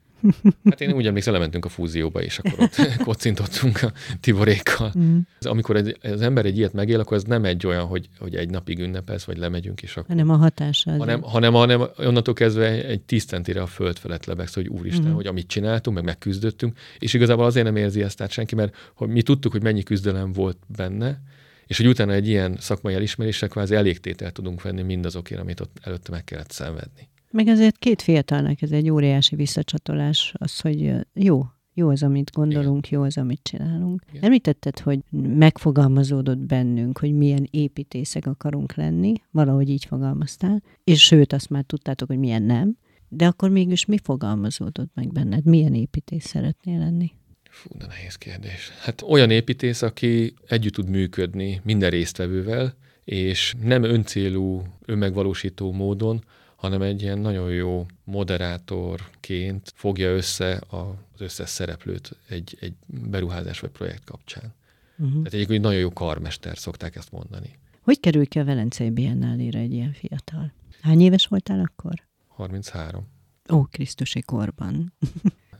[0.64, 4.92] Hát én úgy emlékszem, lementünk a fúzióba, és akkor ott kocintottunk a Tiborékkal.
[4.98, 5.18] Mm.
[5.40, 8.50] Amikor egy, az ember egy ilyet megél, akkor ez nem egy olyan, hogy, hogy egy
[8.50, 10.08] napig ünnepelsz, vagy lemegyünk, és akkor...
[10.08, 10.90] Hanem a hatása.
[10.90, 15.14] Hanem, hanem, hanem onnantól kezdve egy tíz centire a föld felett lebegsz, hogy úristen, mm.
[15.14, 19.08] hogy amit csináltunk, meg megküzdöttünk, és igazából azért nem érzi ezt át senki, mert hogy
[19.08, 21.20] mi tudtuk, hogy mennyi küzdelem volt benne,
[21.66, 26.10] és hogy utána egy ilyen szakmai elismerésre kvázi elégtételt tudunk venni mindazokért, amit ott előtte
[26.10, 27.08] meg kellett szenvedni.
[27.30, 32.86] Meg azért két fiatalnak ez egy óriási visszacsatolás, az, hogy jó, jó az, amit gondolunk,
[32.86, 32.98] Igen.
[32.98, 34.02] jó az, amit csinálunk.
[34.08, 34.22] Igen.
[34.22, 41.50] Említetted, hogy megfogalmazódott bennünk, hogy milyen építészek akarunk lenni, valahogy így fogalmaztál, és sőt, azt
[41.50, 42.76] már tudtátok, hogy milyen nem,
[43.08, 45.44] de akkor mégis mi fogalmazódott meg benned?
[45.44, 47.12] Milyen építész szeretnél lenni?
[47.50, 48.70] Fú, de nehéz kérdés.
[48.80, 56.24] Hát olyan építész, aki együtt tud működni minden résztvevővel, és nem öncélú, önmegvalósító módon,
[56.66, 63.70] hanem egy ilyen nagyon jó moderátorként fogja össze az összes szereplőt egy, egy beruházás vagy
[63.70, 64.54] projekt kapcsán.
[64.98, 65.16] Uh-huh.
[65.16, 67.58] Tehát egyébként nagyon jó karmester, szokták ezt mondani.
[67.80, 70.52] Hogy kerül ki a Velencei Biennálére egy ilyen fiatal?
[70.80, 72.06] Hány éves voltál akkor?
[72.28, 73.06] 33.
[73.52, 74.92] Ó, Krisztusi korban.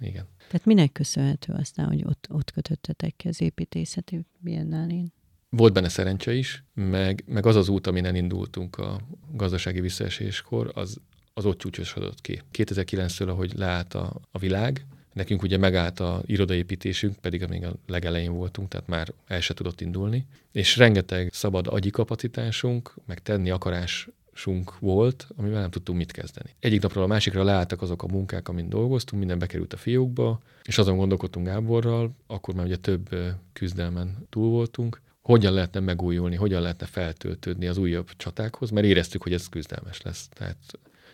[0.00, 0.26] Igen.
[0.36, 5.12] Tehát minek köszönhető aztán, hogy ott, ott kötöttetek ki az építészeti biennálén?
[5.48, 9.00] Volt benne szerencse is, meg, meg az az út, amin elindultunk a
[9.32, 11.00] gazdasági visszaeséskor, az,
[11.34, 12.42] az ott csúcsosodott ki.
[12.52, 18.32] 2009-től, ahogy leállt a, a világ, nekünk ugye megállt a irodaépítésünk, pedig még a legelején
[18.32, 24.08] voltunk, tehát már el se tudott indulni, és rengeteg szabad agyi kapacitásunk, meg tenni akarás
[24.32, 26.50] sunk volt, amivel nem tudtunk mit kezdeni.
[26.58, 30.78] Egyik napról a másikra leálltak azok a munkák, amin dolgoztunk, minden bekerült a fiókba, és
[30.78, 33.16] azon gondolkodtunk Gáborral, akkor már ugye több
[33.52, 39.32] küzdelmen túl voltunk, hogyan lehetne megújulni, hogyan lehetne feltöltődni az újabb csatákhoz, mert éreztük, hogy
[39.32, 40.28] ez küzdelmes lesz.
[40.28, 40.56] Tehát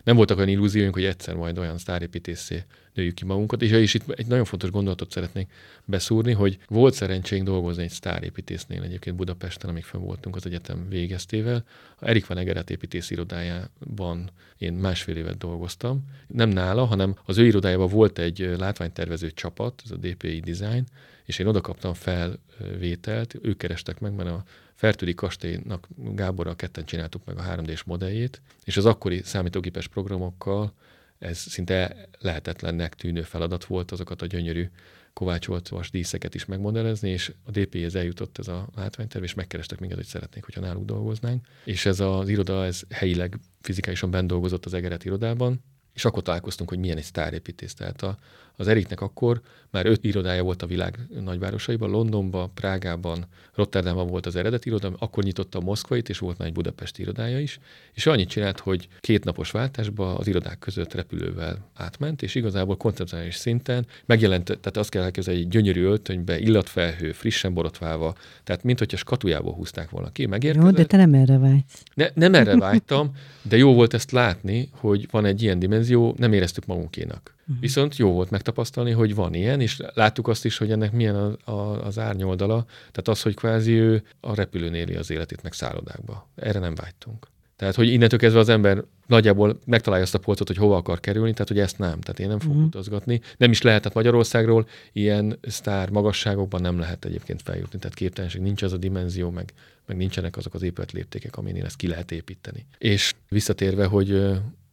[0.05, 3.62] nem voltak olyan illúzióink, hogy egyszer majd olyan sztárépítészé nőjük ki magunkat.
[3.62, 5.51] És, és itt egy nagyon fontos gondolatot szeretnék
[5.85, 11.65] beszúrni, hogy volt szerencsénk dolgozni egy sztárépítésznél egyébként Budapesten, amíg fenn voltunk az egyetem végeztével.
[11.99, 16.05] A Erik van Egeret építész irodájában én másfél évet dolgoztam.
[16.27, 20.87] Nem nála, hanem az ő irodájában volt egy látványtervező csapat, ez a DPI Design,
[21.25, 24.45] és én oda kaptam felvételt, ők kerestek meg, mert a
[24.83, 30.73] Fertődi kastélynak Gáborral ketten csináltuk meg a 3D-s modelljét, és az akkori számítógépes programokkal
[31.18, 34.71] ez szinte lehetetlennek tűnő feladat volt azokat a gyönyörű
[35.12, 39.99] kovácsolt vas díszeket is megmodellezni, és a DP-hez eljutott ez a látványterv, és megkerestek minket,
[39.99, 41.47] hogy szeretnék, hogyha náluk dolgoznánk.
[41.64, 46.68] És ez az iroda, ez helyileg fizikálisan bent dolgozott az Egeret irodában, és akkor találkoztunk,
[46.68, 47.75] hogy milyen egy sztárépítész.
[47.75, 48.18] Tehát a,
[48.57, 54.37] az Eriknek akkor már öt irodája volt a világ nagyvárosaiban, Londonban, Prágában, Rotterdamban volt az
[54.37, 57.59] eredeti iroda, akkor nyitotta a Moszkvait, és volt már egy budapesti irodája is,
[57.93, 63.35] és annyit csinált, hogy két napos váltásba az irodák között repülővel átment, és igazából konceptuális
[63.35, 68.97] szinten megjelent, tehát azt kell elképzelni, egy gyönyörű öltönybe, illatfelhő, frissen borotválva, tehát mint hogyha
[68.97, 70.71] skatujából húzták volna ki, megérkezett.
[70.71, 71.83] Jó, de te nem erre vágysz.
[71.95, 73.11] Ne, nem erre vágytam,
[73.43, 77.35] de jó volt ezt látni, hogy van egy ilyen dimenzió, nem éreztük magunkénak.
[77.53, 77.61] Uh-huh.
[77.61, 81.51] Viszont jó volt megtapasztalni, hogy van ilyen, és láttuk azt is, hogy ennek milyen a,
[81.51, 86.29] a, az árnyoldala, tehát az, hogy kvázi ő a repülőn éli az életét meg szállodákba.
[86.35, 87.31] Erre nem vágytunk.
[87.57, 91.33] Tehát, hogy innentől kezdve az ember nagyjából megtalálja azt a polcot, hogy hova akar kerülni,
[91.33, 92.01] tehát, hogy ezt nem.
[92.01, 92.69] Tehát én nem fogok uh-huh.
[92.69, 93.21] utazgatni.
[93.37, 97.79] Nem is lehetett Magyarországról, ilyen sztár magasságokban nem lehet egyébként feljutni.
[97.79, 99.53] Tehát képtelenség, nincs az a dimenzió, meg,
[99.87, 102.67] meg nincsenek azok az épületléptékek, amin ezt ki lehet építeni.
[102.79, 104.33] És visszatérve, hogy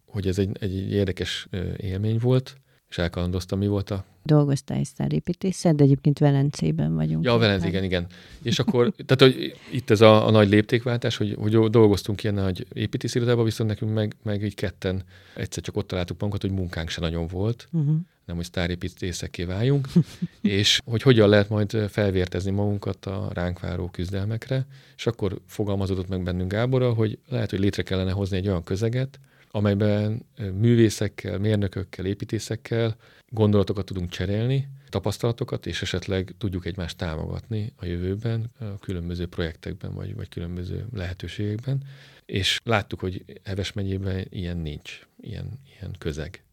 [0.09, 2.55] hogy ez egy, egy érdekes élmény volt,
[2.89, 4.03] és elkalandoztam, mi volt a...
[4.23, 7.25] Dolgoztál sztárépítészet, de egyébként Velencében vagyunk.
[7.25, 8.05] Ja, Velence, igen, igen.
[8.41, 12.67] És akkor, tehát hogy itt ez a, a nagy léptékváltás, hogy, hogy dolgoztunk ilyen nagy
[12.73, 15.03] építészirodában, viszont nekünk meg, meg így ketten
[15.35, 17.95] egyszer csak ott találtuk magunkat, hogy munkánk se nagyon volt, uh-huh.
[18.25, 19.87] nem, hogy sztárépítészekké váljunk,
[20.41, 26.23] és hogy hogyan lehet majd felvértezni magunkat a ránk váró küzdelmekre, és akkor fogalmazódott meg
[26.23, 29.19] bennünk Gábora, hogy lehet, hogy létre kellene hozni egy olyan közeget,
[29.51, 32.95] amelyben művészekkel, mérnökökkel, építészekkel
[33.29, 40.15] gondolatokat tudunk cserélni, tapasztalatokat, és esetleg tudjuk egymást támogatni a jövőben, a különböző projektekben, vagy,
[40.15, 41.83] vagy különböző lehetőségekben.
[42.25, 46.43] És láttuk, hogy Heves megyében ilyen nincs, ilyen, ilyen közeg.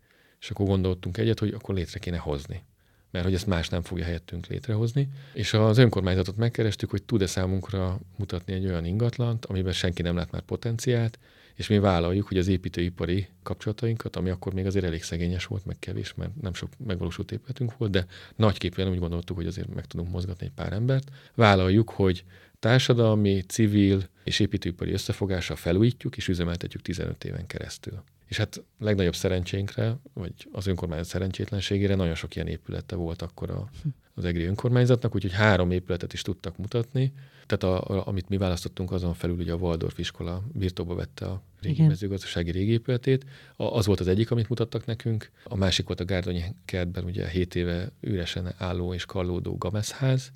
[0.41, 2.63] És akkor gondoltunk egyet, hogy akkor létre kéne hozni
[3.11, 5.09] mert hogy ezt más nem fogja helyettünk létrehozni.
[5.33, 10.31] És az önkormányzatot megkerestük, hogy tud-e számunkra mutatni egy olyan ingatlant, amiben senki nem lát
[10.31, 11.19] már potenciált,
[11.57, 15.79] és mi vállaljuk, hogy az építőipari kapcsolatainkat, ami akkor még azért elég szegényes volt, meg
[15.79, 20.11] kevés, mert nem sok megvalósult épületünk volt, de nagyképpen úgy gondoltuk, hogy azért meg tudunk
[20.11, 21.11] mozgatni egy pár embert.
[21.35, 22.25] Vállaljuk, hogy
[22.59, 28.03] társadalmi, civil és építőipari összefogással felújítjuk és üzemeltetjük 15 éven keresztül.
[28.27, 33.71] És hát legnagyobb szerencsénkre, vagy az önkormányzat szerencsétlenségére nagyon sok ilyen épülete volt akkor a,
[34.15, 37.13] az EGRI önkormányzatnak, úgyhogy három épületet is tudtak mutatni.
[37.47, 41.43] Tehát a, a, amit mi választottunk, azon felül ugye a Waldorf iskola birtokba vette a
[41.61, 41.87] régi Igen.
[41.87, 43.25] mezőgazdasági régi épületét.
[43.57, 45.31] A, az volt az egyik, amit mutattak nekünk.
[45.45, 50.33] A másik volt a Gárdonyi kertben ugye 7 éve üresen álló és kallódó Gameszház,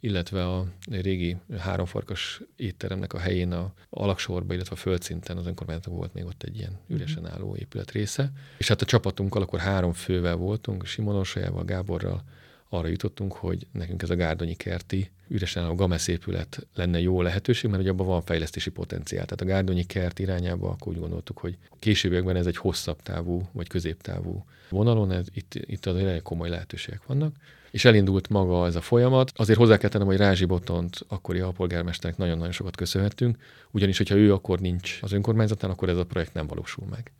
[0.00, 6.14] illetve a régi háromfarkas étteremnek a helyén a alaksorba, illetve a földszinten az önkormányzatnak volt
[6.14, 6.94] még ott egy ilyen mhm.
[6.94, 8.32] üresen álló épület része.
[8.56, 12.22] És hát a csapatunkkal akkor három fővel voltunk, Simon Orsolyával, Gáborral,
[12.68, 17.70] arra jutottunk, hogy nekünk ez a Gárdonyi kerti üresen a Gamesz épület lenne jó lehetőség,
[17.70, 19.24] mert hogy abban van fejlesztési potenciál.
[19.24, 23.68] Tehát a Gárdonyi kert irányába akkor úgy gondoltuk, hogy későbbiekben ez egy hosszabb távú vagy
[23.68, 27.36] középtávú vonalon, ez, itt, itt az elég komoly lehetőségek vannak.
[27.70, 29.32] És elindult maga ez a folyamat.
[29.36, 33.36] Azért hozzá kell tennem, hogy Rázsi Botont, akkori alpolgármesternek nagyon-nagyon sokat köszönhetünk,
[33.70, 37.12] ugyanis, hogyha ő akkor nincs az önkormányzatán, akkor ez a projekt nem valósul meg.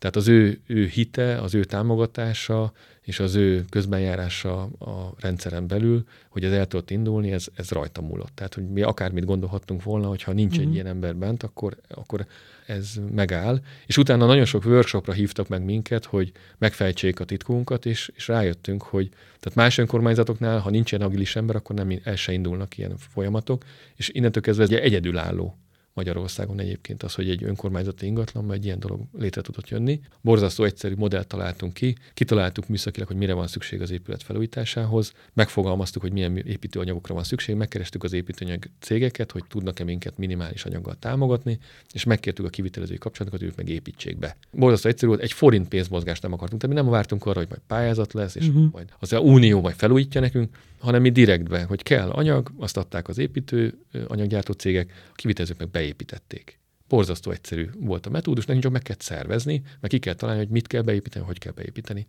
[0.00, 6.04] Tehát az ő, ő hite, az ő támogatása és az ő közbenjárása a rendszeren belül,
[6.28, 8.30] hogy ez el tudott indulni, ez, ez rajta múlott.
[8.34, 10.62] Tehát, hogy mi akármit gondolhattunk volna, hogy ha nincs uh-huh.
[10.62, 10.74] egy mhm.
[10.74, 12.26] ilyen ember bent, akkor, akkor
[12.66, 13.60] ez megáll.
[13.86, 18.82] És utána nagyon sok workshopra hívtak meg minket, hogy megfejtsék a titkunkat, és, és rájöttünk,
[18.82, 23.64] hogy tehát más önkormányzatoknál, ha nincsen agilis ember, akkor nem el se indulnak ilyen folyamatok,
[23.96, 25.58] és innentől kezdve ez egy egyedülálló
[25.94, 30.00] Magyarországon egyébként az, hogy egy önkormányzati ingatlanban egy ilyen dolog létre tudott jönni.
[30.20, 36.02] Borzasztó egyszerű modellt találtunk ki, kitaláltuk műszakilag, hogy mire van szükség az épület felújításához, megfogalmaztuk,
[36.02, 41.58] hogy milyen építőanyagokra van szükség, megkerestük az építőanyag cégeket, hogy tudnak-e minket minimális anyaggal támogatni,
[41.92, 44.36] és megkértük a kivitelezői kapcsolatokat, hogy ők meg építsék be.
[44.50, 47.62] Borzasztó egyszerű volt, egy forint pénzmozgást nem akartunk, tehát mi nem vártunk arra, hogy majd
[47.66, 48.72] pályázat lesz, és uh-huh.
[48.72, 53.18] majd az unió majd felújítja nekünk, hanem mi direktbe, hogy kell anyag, azt adták az
[53.18, 56.58] építő anyaggyártó cégek, a kivitelezők meg beépítették.
[56.88, 60.50] Borzasztó egyszerű volt a metódus, nekünk csak meg kell szervezni, meg ki kell találni, hogy
[60.50, 62.06] mit kell beépíteni, hogy kell beépíteni.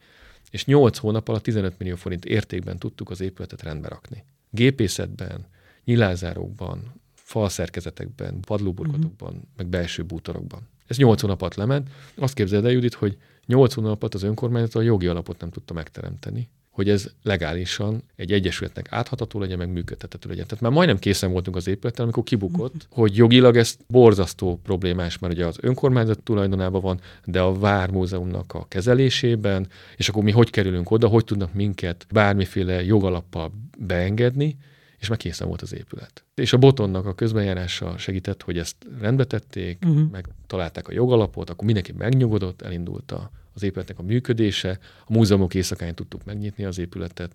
[0.49, 4.23] És 8 hónap alatt 15 millió forint értékben tudtuk az épületet rendbe rakni.
[4.49, 5.45] Gépészetben,
[5.83, 9.47] nyilázárókban, falszerkezetekben, padlóburkotokban, uh-huh.
[9.57, 10.67] meg belső bútorokban.
[10.87, 11.89] Ez 8 hónap alatt lement.
[12.15, 15.73] Azt képzeld el, Judit, hogy 8 hónap alatt az önkormányzat a jogi alapot nem tudta
[15.73, 20.45] megteremteni hogy ez legálisan egy egyesületnek áthatható legyen, meg működtethető legyen.
[20.47, 22.83] Tehát már majdnem készen voltunk az épülettel, amikor kibukott, mhm.
[23.01, 28.65] hogy jogilag ez borzasztó problémás, mert ugye az önkormányzat tulajdonában van, de a Vármúzeumnak a
[28.67, 34.57] kezelésében, és akkor mi hogy kerülünk oda, hogy tudnak minket bármiféle jogalappal beengedni,
[34.99, 36.23] és már készen volt az épület.
[36.35, 40.11] És a botonnak a közbenjárása segített, hogy ezt rendbe tették, uh-huh.
[40.11, 44.79] meg találták a jogalapot, akkor mindenki megnyugodott, elindult a az épületnek a működése.
[45.05, 47.31] A múzeumok éjszakáján tudtuk megnyitni az épületet,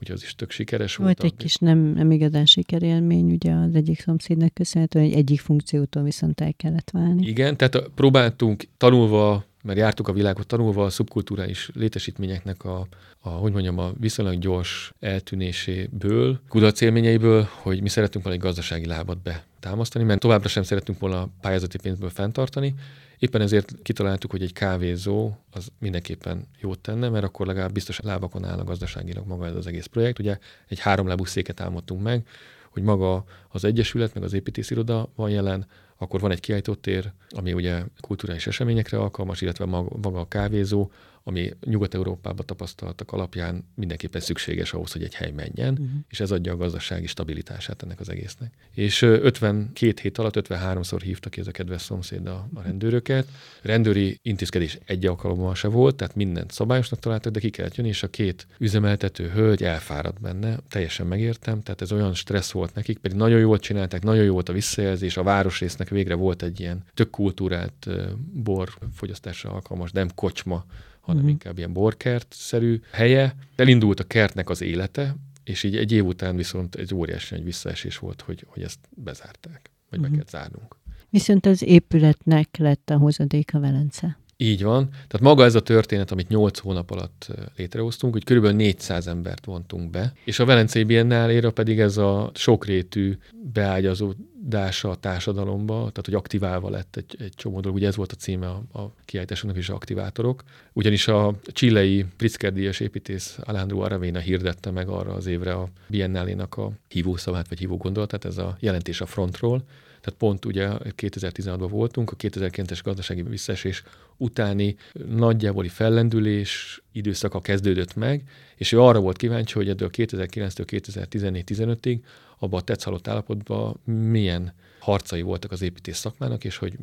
[0.00, 1.20] úgyhogy az is tök sikeres volt.
[1.20, 6.02] Volt egy kis nem, nem igazán sikerélmény, ugye az egyik szomszédnek köszönhetően, hogy egyik funkciótól
[6.02, 7.26] viszont el kellett válni.
[7.26, 12.86] Igen, tehát próbáltunk tanulva mert jártuk a világot tanulva a szubkulturális létesítményeknek a,
[13.20, 18.86] a, hogy mondjam, a viszonylag gyors eltűnéséből, kudarc élményeiből, hogy mi szeretünk volna egy gazdasági
[18.86, 22.74] lábat betámasztani, mert továbbra sem szeretünk volna pályázati pénzből fenntartani,
[23.18, 28.44] Éppen ezért kitaláltuk, hogy egy kávézó az mindenképpen jót tenne, mert akkor legalább biztos lábakon
[28.44, 30.18] áll a gazdaságilag maga ez az egész projekt.
[30.18, 32.26] Ugye egy háromlábú széket álmodtunk meg,
[32.70, 35.66] hogy maga az Egyesület, meg az építésziroda van jelen,
[35.98, 40.90] akkor van egy kiállítótér, ami ugye kulturális eseményekre alkalmas, illetve maga a kávézó,
[41.28, 45.88] ami Nyugat-Európában tapasztaltak alapján mindenképpen szükséges ahhoz, hogy egy hely menjen, uh-huh.
[46.08, 48.52] és ez adja a gazdasági stabilitását ennek az egésznek.
[48.74, 53.28] És 52 hét alatt 53-szor hívtak ki ez a kedves szomszéd a, a rendőröket.
[53.62, 58.02] Rendőri intézkedés egy alkalommal se volt, tehát mindent szabályosnak találtak, de ki kellett jönni, és
[58.02, 63.16] a két üzemeltető hölgy elfáradt benne, teljesen megértem, tehát ez olyan stressz volt nekik, pedig
[63.16, 67.10] nagyon jól csinálták, nagyon jó volt a visszajelzés, a városrésznek végre volt egy ilyen tök
[67.10, 67.88] kultúrált
[68.32, 70.64] borfogyasztásra alkalmas, nem kocsma
[71.06, 71.30] hanem uh-huh.
[71.30, 73.34] inkább ilyen borkert-szerű helye.
[73.56, 77.98] Elindult a kertnek az élete, és így egy év után viszont egy óriási nagy visszaesés
[77.98, 80.04] volt, hogy, hogy ezt bezárták, vagy uh-huh.
[80.04, 80.76] be kellett zárnunk.
[81.10, 84.18] Viszont az épületnek lett a hozadéka Velence.
[84.38, 84.88] Így van.
[84.88, 89.90] Tehát maga ez a történet, amit 8 hónap alatt létrehoztunk, hogy körülbelül 400 embert vontunk
[89.90, 93.18] be, és a Velencei Biennáléra pedig ez a sokrétű
[93.52, 97.76] beágyazódása a társadalomba, tehát hogy aktiválva lett egy, egy csomó dolog.
[97.76, 100.42] Ugye ez volt a címe a, a kiállításoknak is, aktivátorok.
[100.72, 106.56] Ugyanis a csilei Pritzker díjas építész Alejandro Aravena hirdette meg arra az évre a Biennálénak
[106.56, 109.62] a hívószavát, vagy hívó gondolatát, ez a jelentés a frontról,
[110.06, 113.82] tehát pont ugye 2016-ban voltunk, a 2009-es gazdasági visszaesés
[114.16, 114.76] utáni
[115.08, 121.98] nagyjávoli fellendülés időszaka kezdődött meg, és ő arra volt kíváncsi, hogy ebből 2009-től 2014-15-ig
[122.38, 126.78] abban a tetszhalott állapotban milyen harcai voltak az építés szakmának, és hogy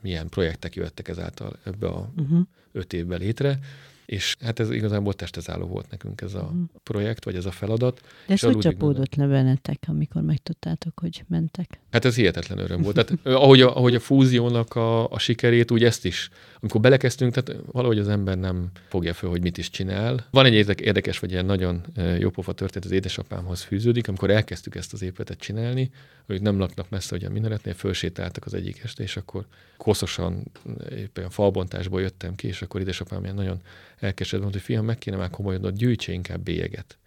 [0.00, 2.40] milyen projektek jöttek ezáltal ebbe a uh-huh.
[2.72, 3.58] öt évbe létre.
[4.06, 6.62] És hát ez igazából testezálló volt nekünk ez a uh-huh.
[6.82, 8.00] projekt, vagy ez a feladat.
[8.26, 11.80] De ez hogy csapódott le bennetek, amikor megtudtátok, hogy mentek?
[11.94, 12.94] Hát ez hihetetlen öröm volt.
[12.94, 16.28] Tehát ahogy a, ahogy a fúziónak a, a sikerét, úgy ezt is,
[16.60, 20.26] amikor belekezdtünk, tehát valahogy az ember nem fogja föl, hogy mit is csinál.
[20.30, 21.84] Van egy érdekes, vagy ilyen nagyon
[22.18, 25.90] jópofa történet az édesapámhoz fűződik, amikor elkezdtük ezt az épületet csinálni,
[26.26, 30.42] hogy nem laknak messze hogy a minaretnél, fölsétáltak az egyik este, és akkor koszosan
[30.90, 33.60] éppen falbontásból jöttem ki, és akkor édesapám ilyen nagyon
[33.98, 36.98] elkesedett mondta, hogy fiam, meg kéne már komolyodnod, gyűjtse inkább bélyeget.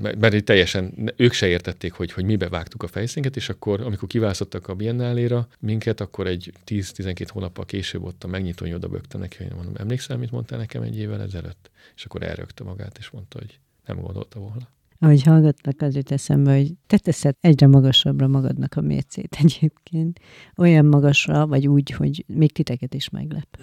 [0.00, 4.08] Mert, mert teljesen ők se értették, hogy, hogy mibe vágtuk a fejszénket, és akkor, amikor
[4.08, 9.36] kiválasztottak a Biennáléra minket, akkor egy 10-12 hónappal később ott a megnyitón oda bögte neki,
[9.36, 11.70] hogy mondom, emlékszel, mit mondtál nekem egy évvel ezelőtt?
[11.96, 14.68] És akkor elrögte magát, és mondta, hogy nem gondolta volna.
[15.00, 20.20] Ahogy hallgatnak, az jut eszembe, hogy te teszed egyre magasabbra magadnak a mércét egyébként.
[20.56, 23.58] Olyan magasra, vagy úgy, hogy még titeket is meglep.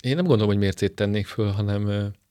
[0.00, 1.84] Én nem gondolom, hogy mércét tennék föl, hanem...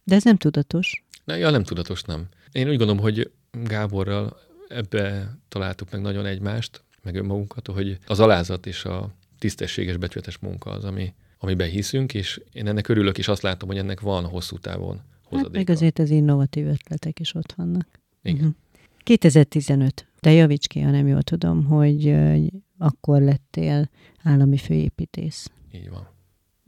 [0.03, 1.03] De ez nem tudatos.
[1.23, 2.27] Na, ja, nem tudatos, nem.
[2.51, 8.65] Én úgy gondolom, hogy Gáborral ebbe találtuk meg nagyon egymást, meg önmagunkat, hogy az alázat
[8.65, 9.09] és a
[9.39, 13.77] tisztességes, becsületes munka az, ami, amiben hiszünk, és én ennek örülök, és azt látom, hogy
[13.77, 15.57] ennek van hosszú távon hozadéka.
[15.57, 17.87] Hát meg azért az innovatív ötletek is ott vannak.
[18.21, 18.37] Igen.
[18.37, 18.55] Uh-huh.
[19.03, 20.07] 2015.
[20.19, 22.15] De javíts ki, ha nem jól tudom, hogy
[22.77, 23.89] akkor lettél
[24.23, 25.51] állami főépítész.
[25.71, 26.07] Így van.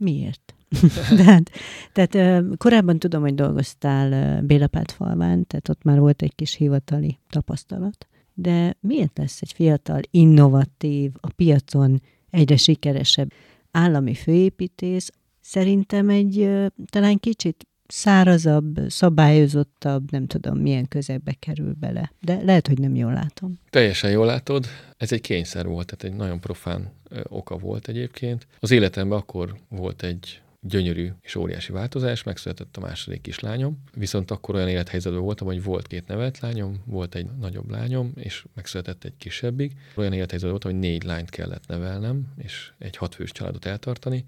[0.02, 0.54] Miért?
[1.16, 1.50] tehát,
[1.92, 8.06] tehát korábban tudom, hogy dolgoztál Bélapát-falván, tehát ott már volt egy kis hivatali tapasztalat.
[8.34, 13.32] De miért lesz egy fiatal, innovatív, a piacon egyre sikeresebb
[13.70, 15.10] állami főépítész?
[15.40, 16.50] Szerintem egy
[16.90, 22.12] talán kicsit szárazabb, szabályozottabb, nem tudom milyen közegbe kerül bele.
[22.20, 23.58] De lehet, hogy nem jól látom.
[23.70, 24.66] Teljesen jól látod.
[24.96, 26.90] Ez egy kényszer volt, tehát egy nagyon profán
[27.28, 28.46] oka volt egyébként.
[28.60, 34.54] Az életemben akkor volt egy gyönyörű és óriási változás, megszületett a második kislányom, viszont akkor
[34.54, 39.16] olyan élethelyzetben voltam, hogy volt két nevelt lányom, volt egy nagyobb lányom, és megszületett egy
[39.18, 39.72] kisebbik.
[39.94, 44.24] Olyan élethelyzetben voltam, hogy négy lányt kellett nevelnem, és egy hatfős családot eltartani,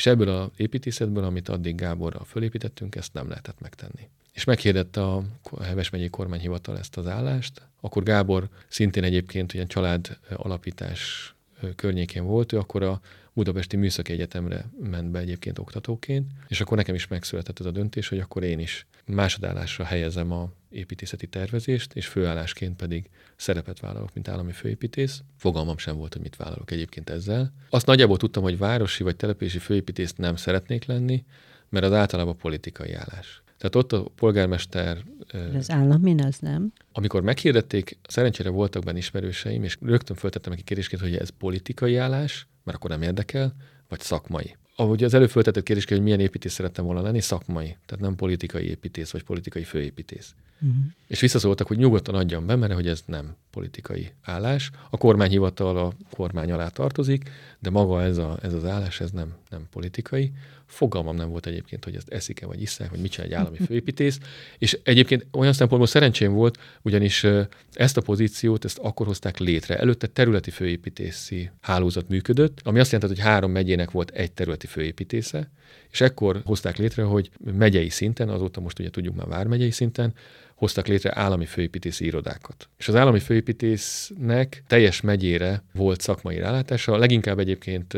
[0.00, 4.08] és ebből az építészetből, amit addig Gáborral fölépítettünk, ezt nem lehetett megtenni.
[4.32, 5.22] És meghirdette a
[5.62, 11.34] Heves megyei kormányhivatal ezt az állást, akkor Gábor szintén egyébként ilyen család alapítás
[11.76, 13.00] környékén volt, ő akkor a
[13.32, 18.08] Budapesti Műszaki Egyetemre ment be egyébként oktatóként, és akkor nekem is megszületett ez a döntés,
[18.08, 24.28] hogy akkor én is másodállásra helyezem a építészeti tervezést, és főállásként pedig szerepet vállalok, mint
[24.28, 25.22] állami főépítész.
[25.36, 27.52] Fogalmam sem volt, hogy mit vállalok egyébként ezzel.
[27.70, 31.24] Azt nagyjából tudtam, hogy városi vagy települési főépítész nem szeretnék lenni,
[31.68, 33.42] mert az általában politikai állás.
[33.58, 35.04] Tehát ott a polgármester...
[35.30, 36.72] De az állami az nem?
[36.92, 42.46] Amikor meghirdették, szerencsére voltak benne ismerőseim, és rögtön föltettem neki kérdésként, hogy ez politikai állás,
[42.64, 43.54] mert akkor nem érdekel,
[43.88, 44.56] vagy szakmai.
[44.80, 48.68] Ahogy az előbb föltetett kérdésként, hogy milyen építész szerettem volna lenni, szakmai, tehát nem politikai
[48.68, 50.34] építész, vagy politikai főépítész.
[50.60, 50.84] Uh-huh.
[51.06, 54.70] És visszaszóltak, hogy nyugodtan adjam be, mert hogy ez nem politikai állás.
[54.90, 59.34] A kormányhivatal a kormány alá tartozik, de maga ez, a, ez az állás, ez nem,
[59.50, 60.32] nem politikai.
[60.70, 64.18] Fogalmam nem volt egyébként, hogy ezt eszik-e vagy iszák, vagy mit csinál egy állami főépítész.
[64.58, 67.26] És egyébként olyan szempontból szerencsém volt, ugyanis
[67.72, 69.78] ezt a pozíciót, ezt akkor hozták létre.
[69.78, 75.50] Előtte területi főépítészi hálózat működött, ami azt jelenti, hogy három megyének volt egy területi főépítésze,
[75.90, 80.14] és ekkor hozták létre, hogy megyei szinten, azóta most ugye tudjuk már vármegyei szinten,
[80.60, 82.68] hoztak létre állami főépítészi irodákat.
[82.78, 87.96] És az állami főépítésznek teljes megyére volt szakmai rálátása, leginkább egyébként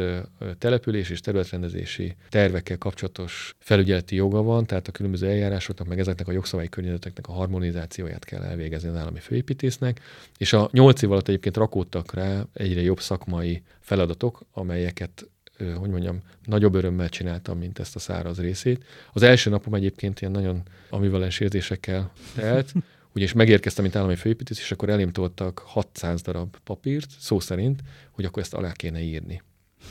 [0.58, 6.32] település és területrendezési tervekkel kapcsolatos felügyeleti joga van, tehát a különböző eljárásoknak, meg ezeknek a
[6.32, 10.00] jogszabályi környezeteknek a harmonizációját kell elvégezni az állami főépítésznek,
[10.38, 15.26] és a nyolc év alatt egyébként rakódtak rá egyre jobb szakmai feladatok, amelyeket
[15.70, 18.84] hogy mondjam, nagyobb örömmel csináltam, mint ezt a száraz részét.
[19.12, 22.72] Az első napom egyébként ilyen nagyon amivalens érzésekkel telt,
[23.14, 28.24] ugyanis megérkeztem, mint állami főépítész, és akkor elém toltak 600 darab papírt, szó szerint, hogy
[28.24, 29.42] akkor ezt alá kéne írni.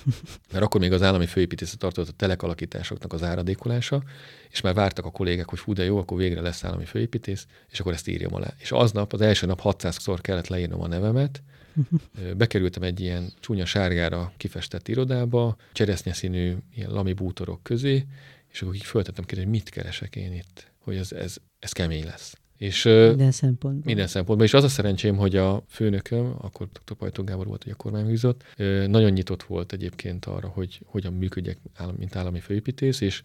[0.52, 4.04] Mert akkor még az állami főépítészet tartott a telekalakításoknak az áradékolása,
[4.50, 7.80] és már vártak a kollégák, hogy fú, de jó, akkor végre lesz állami főépítész, és
[7.80, 8.54] akkor ezt írjam alá.
[8.58, 11.42] És aznap, az első nap 600-szor kellett leírnom a nevemet,
[12.38, 18.06] Bekerültem egy ilyen csúnya sárgára kifestett irodába, cseresznye színű ilyen lami bútorok közé,
[18.52, 22.06] és akkor így föltettem kérdést, hogy mit keresek én itt, hogy ez, ez, ez kemény
[22.06, 22.36] lesz.
[22.58, 23.84] És, minden szempontból.
[23.86, 24.48] Minden szempontból.
[24.48, 26.96] És az a szerencsém, hogy a főnököm, akkor dr.
[26.96, 28.44] Pajtó Gábor volt, hogy a kormánybízott,
[28.88, 31.58] nagyon nyitott volt egyébként arra, hogy hogyan működjek,
[31.98, 33.22] mint állami főépítész, és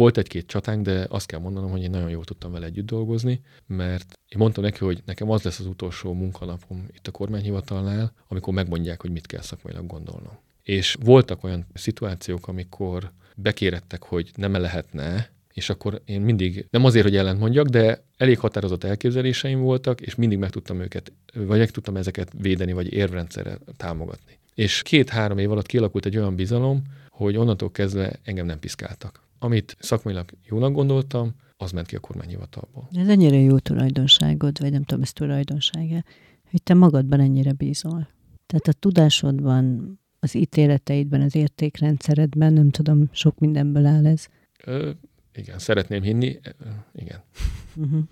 [0.00, 3.40] volt egy-két csatánk, de azt kell mondanom, hogy én nagyon jól tudtam vele együtt dolgozni,
[3.66, 8.54] mert én mondtam neki, hogy nekem az lesz az utolsó munkanapom itt a kormányhivatalnál, amikor
[8.54, 10.38] megmondják, hogy mit kell szakmailag gondolnom.
[10.62, 17.04] És voltak olyan szituációk, amikor bekérettek, hogy nem lehetne, és akkor én mindig, nem azért,
[17.04, 21.70] hogy ellent mondjak, de elég határozott elképzeléseim voltak, és mindig meg tudtam őket, vagy meg
[21.70, 24.38] tudtam ezeket védeni, vagy érvrendszerrel támogatni.
[24.54, 29.76] És két-három év alatt kialakult egy olyan bizalom, hogy onnantól kezdve engem nem piszkáltak amit
[29.78, 32.88] szakmailag jónak gondoltam, az ment ki a kormányhivatalból.
[32.92, 36.04] Ez ennyire jó tulajdonságod, vagy nem tudom, ez tulajdonsága,
[36.50, 38.08] hogy te magadban ennyire bízol.
[38.46, 44.26] Tehát a tudásodban, az ítéleteidben, az értékrendszeredben, nem tudom, sok mindenből áll ez.
[44.64, 44.90] Ö,
[45.34, 46.40] igen, szeretném hinni,
[46.94, 47.22] igen.
[47.76, 48.02] Uh-huh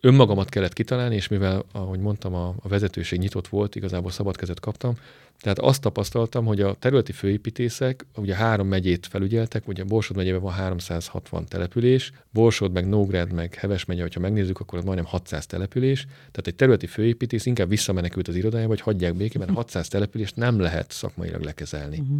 [0.00, 4.60] önmagamat kellett kitalálni, és mivel, ahogy mondtam, a, a vezetőség nyitott volt, igazából szabad kezet
[4.60, 4.94] kaptam,
[5.40, 10.52] tehát azt tapasztaltam, hogy a területi főépítészek, ugye három megyét felügyeltek, ugye Borsod megyében van
[10.52, 16.02] 360 település, Borsod, meg Nógrád, meg Heves megye, ha megnézzük, akkor az majdnem 600 település,
[16.04, 20.90] tehát egy területi főépítész inkább visszamenekült az irodájába, hogy hagyják békében, 600 települést nem lehet
[20.90, 21.98] szakmailag lekezelni.
[21.98, 22.18] Uh-huh.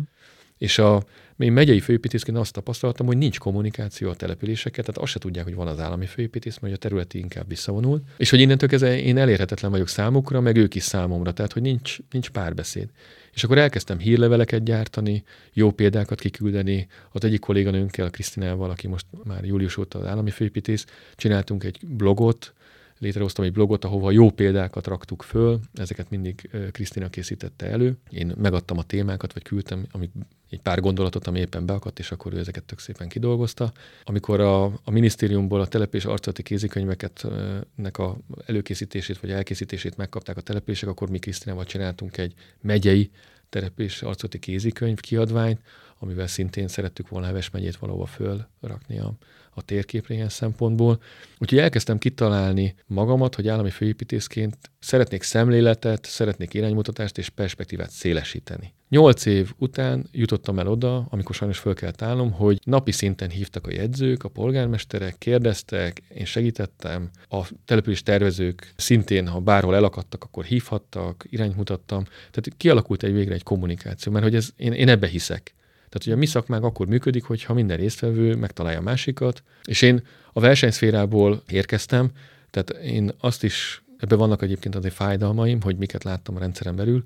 [0.59, 1.02] És a
[1.38, 5.54] én megyei főépítészként azt tapasztaltam, hogy nincs kommunikáció a településeket, tehát azt se tudják, hogy
[5.54, 9.70] van az állami főépítész, mert a területi inkább visszavonul, és hogy innentől kezdve én elérhetetlen
[9.70, 12.88] vagyok számukra, meg ők is számomra, tehát hogy nincs, nincs párbeszéd.
[13.34, 16.86] És akkor elkezdtem hírleveleket gyártani, jó példákat kiküldeni.
[17.12, 20.84] Az egyik kolléganőnkkel, Krisztinával, aki most már július óta az állami főépítész,
[21.16, 22.54] csináltunk egy blogot,
[22.99, 27.96] létrehoztam egy blogot, ahova jó példákat raktuk föl, ezeket mindig Krisztina készítette elő.
[28.11, 30.11] Én megadtam a témákat, vagy küldtem, amik
[30.51, 33.72] egy pár gondolatot, ami éppen beakadt, és akkor ő ezeket tök szépen kidolgozta.
[34.05, 37.26] Amikor a, a minisztériumból a telepés arcati kézikönyveket
[37.74, 43.11] nek a előkészítését vagy elkészítését megkapták a telepések, akkor mi Krisztinával csináltunk egy megyei
[43.49, 45.61] telepés arcati kézikönyv kiadványt,
[45.99, 49.14] amivel szintén szerettük volna Heves megyét valahova fölrakni a,
[49.59, 51.00] a térképre ilyen szempontból.
[51.38, 58.72] Úgyhogy elkezdtem kitalálni magamat, hogy állami főépítészként szeretnék szemléletet, szeretnék iránymutatást és perspektívát szélesíteni.
[58.88, 63.66] Nyolc év után jutottam el oda, amikor sajnos föl kellett állnom, hogy napi szinten hívtak
[63.66, 70.44] a jegyzők, a polgármesterek, kérdeztek, én segítettem, a település tervezők szintén, ha bárhol elakadtak, akkor
[70.44, 72.04] hívhattak, irányt mutattam.
[72.04, 75.54] Tehát kialakult egy végre egy kommunikáció, mert hogy ez, én, én ebbe hiszek.
[75.89, 80.03] Tehát, hogy a mi szakmánk akkor működik, hogyha minden résztvevő megtalálja a másikat, és én
[80.32, 82.11] a versenyszférából érkeztem,
[82.51, 87.05] tehát én azt is, ebben vannak egyébként azért fájdalmaim, hogy miket láttam a rendszeren belül,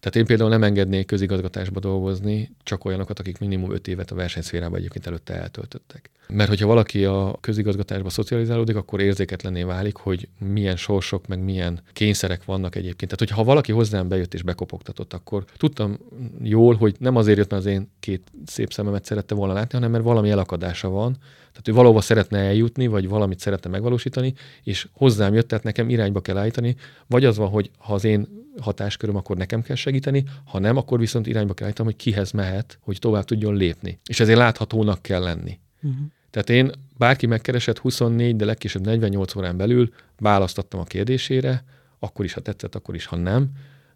[0.00, 4.78] tehát én például nem engednék közigazgatásba dolgozni csak olyanokat, akik minimum öt évet a versenyszférában
[4.78, 6.10] egyébként előtte eltöltöttek.
[6.28, 12.44] Mert hogyha valaki a közigazgatásba szocializálódik, akkor érzéketlenné válik, hogy milyen sorsok, meg milyen kényszerek
[12.44, 13.10] vannak egyébként.
[13.10, 15.98] Tehát, hogyha valaki hozzám bejött és bekopogtatott, akkor tudtam
[16.42, 19.90] jól, hogy nem azért jött, mert az én két szép szememet szerette volna látni, hanem
[19.90, 21.16] mert valami elakadása van,
[21.50, 26.20] tehát ő valahova szeretne eljutni, vagy valamit szeretne megvalósítani, és hozzám jött, tehát nekem irányba
[26.20, 26.76] kell állítani,
[27.06, 28.28] vagy az van, hogy ha az én
[28.60, 32.78] hatásköröm, akkor nekem kell segíteni, ha nem, akkor viszont irányba kell állítani, hogy kihez mehet,
[32.80, 33.98] hogy tovább tudjon lépni.
[34.08, 35.58] És ezért láthatónak kell lenni.
[35.82, 36.00] Uh-huh.
[36.30, 41.64] Tehát én bárki megkeresett 24, de legkésőbb 48 órán belül választottam a kérdésére,
[41.98, 43.50] akkor is, ha tetszett, akkor is, ha nem,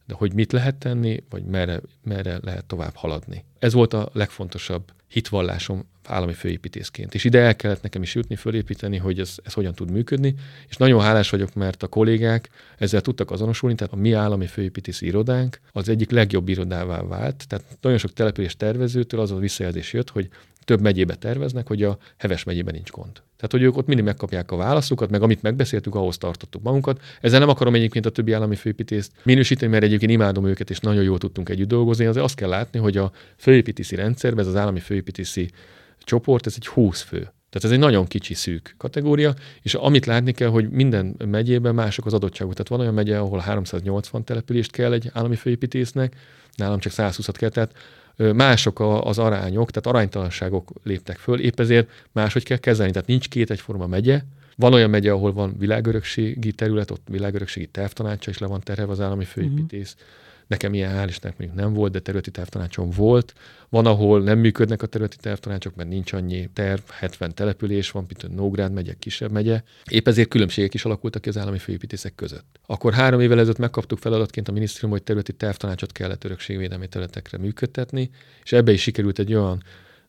[0.07, 3.44] de hogy mit lehet tenni, vagy merre, merre lehet tovább haladni.
[3.62, 7.14] Ez volt a legfontosabb hitvallásom állami főépítészként.
[7.14, 10.34] És ide el kellett nekem is jutni, fölépíteni, hogy ez, ez hogyan tud működni.
[10.68, 12.48] És nagyon hálás vagyok, mert a kollégák
[12.78, 17.48] ezzel tudtak azonosulni, tehát a mi állami főépítészi irodánk az egyik legjobb irodává vált.
[17.48, 20.28] Tehát nagyon sok település tervezőtől az a visszajelzés jött, hogy
[20.64, 23.12] több megyébe terveznek, hogy a Heves megyében nincs gond.
[23.12, 27.00] Tehát, hogy ők ott mindig megkapják a válaszukat, meg amit megbeszéltük, ahhoz tartottuk magunkat.
[27.20, 31.02] Ezzel nem akarom egyébként a többi állami főépítést minősíteni, mert egyébként imádom őket, és nagyon
[31.02, 32.04] jól tudtunk együtt dolgozni.
[32.04, 35.50] Azért azt kell látni, hogy a főépítési rendszerben, ez az állami főépítési
[35.98, 37.18] csoport, ez egy 20 fő.
[37.18, 42.06] Tehát ez egy nagyon kicsi, szűk kategória, és amit látni kell, hogy minden megyében mások
[42.06, 42.52] az adottságok.
[42.52, 46.16] Tehát van olyan megye, ahol 380 települést kell egy állami főépítésznek,
[46.56, 47.72] nálam csak 120-at kell, tehát
[48.16, 52.92] mások az arányok, tehát aránytalanságok léptek föl, épp ezért máshogy kell kezelni.
[52.92, 54.22] Tehát nincs két egyforma megye,
[54.56, 59.00] van olyan megye, ahol van világörökségi terület, ott világörökségi tervtanácsa is le van terhelve az
[59.00, 59.94] állami főépítész.
[59.96, 60.10] Mm-hmm.
[60.53, 63.34] Nekem ilyen hál' Istennek mondjuk nem volt, de területi tervtanácsom volt.
[63.68, 68.34] Van, ahol nem működnek a területi tervtanácsok, mert nincs annyi terv, 70 település van, mint
[68.34, 69.62] Nógrád megye, kisebb megye.
[69.90, 72.61] Épp ezért különbségek is alakultak ki az állami főépítészek között.
[72.66, 78.11] Akkor három évvel ezelőtt megkaptuk feladatként a minisztérium, hogy területi tervtanácsot kellett örökségvédelmi területekre működtetni,
[78.42, 79.62] és ebbe is sikerült egy olyan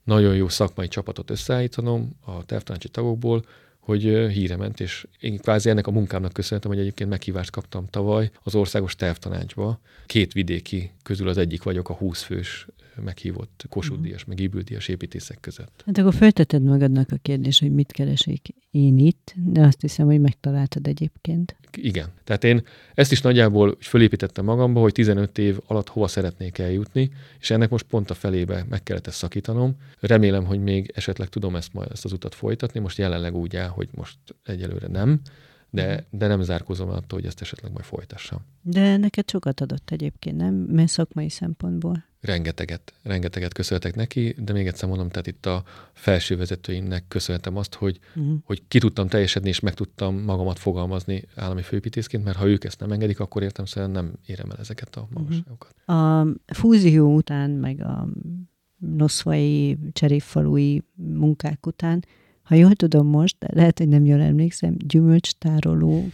[0.04, 3.46] nagyon jó szakmai csapatot összeállítanom a tervtanácsi tagokból,
[3.84, 8.32] hogy híre ment, és én kvázi ennek a munkámnak köszönhetem, hogy egyébként meghívást kaptam tavaly
[8.44, 9.80] az országos tervtanácsba.
[10.06, 12.68] Két vidéki közül az egyik vagyok a 20 fős
[13.02, 14.30] meghívott Kossuth Díjas, uh-huh.
[14.36, 15.84] meg Ibül Díjas építészek között.
[15.86, 20.22] Hát akkor felteted magadnak a kérdés, hogy mit keresik én itt, de azt hiszem, hogy
[20.22, 21.56] megtaláltad egyébként.
[21.78, 22.10] Igen.
[22.24, 22.64] Tehát én
[22.94, 27.86] ezt is nagyjából fölépítettem magamba, hogy 15 év alatt hova szeretnék eljutni, és ennek most
[27.86, 29.76] pont a felébe meg kellett ezt szakítanom.
[30.00, 32.80] Remélem, hogy még esetleg tudom ezt majd ezt az utat folytatni.
[32.80, 35.22] Most jelenleg úgy áll, hogy most egyelőre nem,
[35.70, 38.40] de, de nem zárkozom attól, hogy ezt esetleg majd folytassam.
[38.62, 40.54] De neked sokat adott egyébként, nem?
[40.54, 42.06] Mert szakmai szempontból.
[42.24, 45.64] Rengeteget, rengeteget köszönhetek neki, de még egyszer mondom, tehát itt a
[45.94, 48.36] felső vezetőimnek köszönhetem azt, hogy, uh-huh.
[48.44, 52.80] hogy ki tudtam teljesedni, és meg tudtam magamat fogalmazni állami főépítészként, mert ha ők ezt
[52.80, 55.22] nem engedik, akkor értem szerint nem érem el ezeket a mhm.
[55.22, 55.76] magasságokat.
[55.88, 56.20] Uh-huh.
[56.46, 58.08] A fúzió után, meg a
[58.78, 62.04] noszvai, cserépfalui munkák után
[62.44, 66.06] ha jól tudom most, lehet, hogy nem jól emlékszem, gyümölcstároló.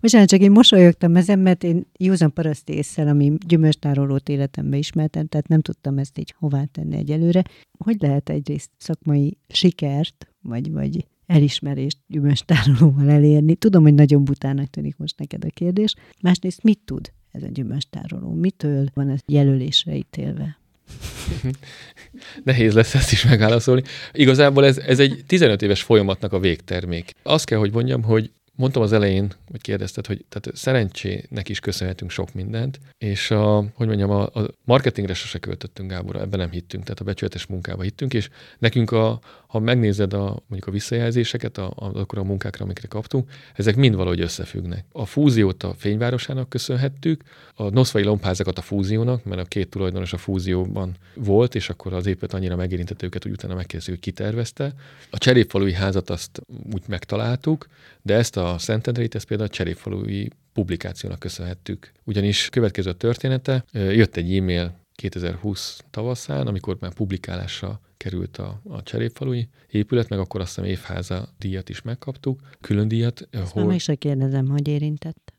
[0.00, 5.48] Most csak én mosolyogtam ezen, mert én józan paraszt észsel, ami gyümölcstárolót életembe ismertem, tehát
[5.48, 7.42] nem tudtam ezt így hová tenni egyelőre.
[7.78, 13.54] Hogy lehet egyrészt szakmai sikert, vagy, vagy elismerést gyümölcstárolóval elérni?
[13.54, 15.94] Tudom, hogy nagyon butának tűnik most neked a kérdés.
[16.20, 18.32] Másrészt mit tud ez a gyümölcstároló?
[18.32, 20.58] Mitől van ez jelölésre ítélve?
[22.44, 23.82] Nehéz lesz ezt is megválaszolni.
[24.12, 27.12] Igazából ez, ez egy 15 éves folyamatnak a végtermék.
[27.22, 32.10] Azt kell, hogy mondjam, hogy mondtam az elején, hogy kérdezted, hogy tehát szerencsének is köszönhetünk
[32.10, 36.82] sok mindent, és a, hogy mondjam, a, a marketingre sose költöttünk, Gábor, ebben nem hittünk,
[36.82, 38.28] tehát a becsületes munkába hittünk, és
[38.58, 39.20] nekünk, a,
[39.54, 43.94] ha megnézed a, mondjuk a visszajelzéseket, a, a, akkor a munkákra, amikre kaptunk, ezek mind
[43.94, 44.84] valahogy összefüggnek.
[44.92, 47.22] A fúziót a fényvárosának köszönhettük,
[47.54, 52.06] a Noszvai lombházakat a fúziónak, mert a két tulajdonos a fúzióban volt, és akkor az
[52.06, 54.72] épület annyira megérintette őket, hogy utána megkérdeztük, hogy kitervezte.
[55.10, 56.42] A cserépfalui házat azt
[56.72, 57.66] úgy megtaláltuk,
[58.02, 61.92] de ezt a Szentendreit, ezt például a cserépfalui publikációnak köszönhettük.
[62.04, 69.48] Ugyanis következő története, jött egy e-mail 2020 tavaszán, amikor már publikálásra került a, a cserépfalui
[69.70, 73.28] épület, meg akkor azt hiszem évháza díjat is megkaptuk, külön díjat.
[73.30, 73.64] Ezt hol...
[73.64, 75.32] meg se kérdezem, hogy érintett.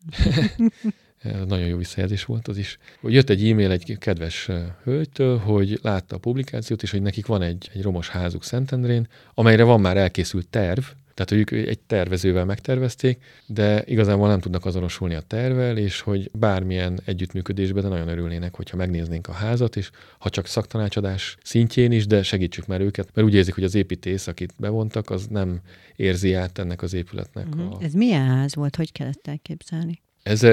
[1.48, 2.78] nagyon jó visszajelzés volt az is.
[3.02, 4.50] Jött egy e-mail egy kedves
[4.84, 9.64] hölgytől, hogy látta a publikációt, és hogy nekik van egy, egy romos házuk Szentendrén, amelyre
[9.64, 10.84] van már elkészült terv,
[11.16, 16.30] tehát, hogy ők egy tervezővel megtervezték, de igazából nem tudnak azonosulni a tervel, és hogy
[16.34, 19.90] bármilyen együttműködésben de nagyon örülnének, hogyha megnéznénk a házat, és
[20.20, 24.28] ha csak szaktanácsadás szintjén is, de segítsük már őket, mert úgy érzik, hogy az építész,
[24.28, 25.60] akit bevontak, az nem
[25.96, 27.48] érzi át ennek az épületnek.
[27.48, 27.72] Uh-huh.
[27.72, 27.84] A...
[27.84, 28.76] Ez milyen ház volt?
[28.76, 30.02] Hogy kellett elképzelni?
[30.24, 30.44] Ez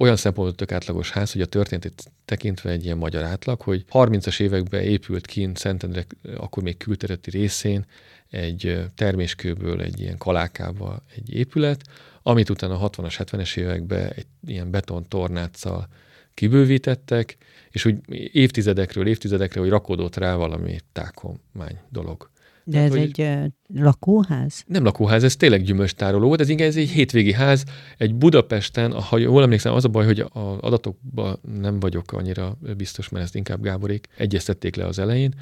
[0.00, 4.40] olyan szempontból tök átlagos ház, hogy a történetét tekintve egy ilyen magyar átlag, hogy 30-as
[4.40, 6.04] években épült kint Szentendre,
[6.36, 7.84] akkor még kültereti részén
[8.30, 11.82] egy terméskőből egy ilyen kalákába egy épület,
[12.22, 15.88] amit utána a 60-as, 70-es években egy ilyen beton tornáccal
[16.34, 17.36] kibővítettek,
[17.70, 17.96] és úgy
[18.32, 22.30] évtizedekről évtizedekre, hogy rakódott rá valami tákomány dolog.
[22.70, 23.44] De ez hogy egy uh,
[23.74, 24.64] lakóház?
[24.66, 27.64] Nem lakóház, ez tényleg gyümölcstároló volt, ez inkább ez egy hétvégi ház.
[27.96, 33.08] Egy Budapesten, ha jól emlékszem, az a baj, hogy az adatokban nem vagyok annyira biztos,
[33.08, 35.34] mert ezt inkább Gáborék egyeztették le az elején,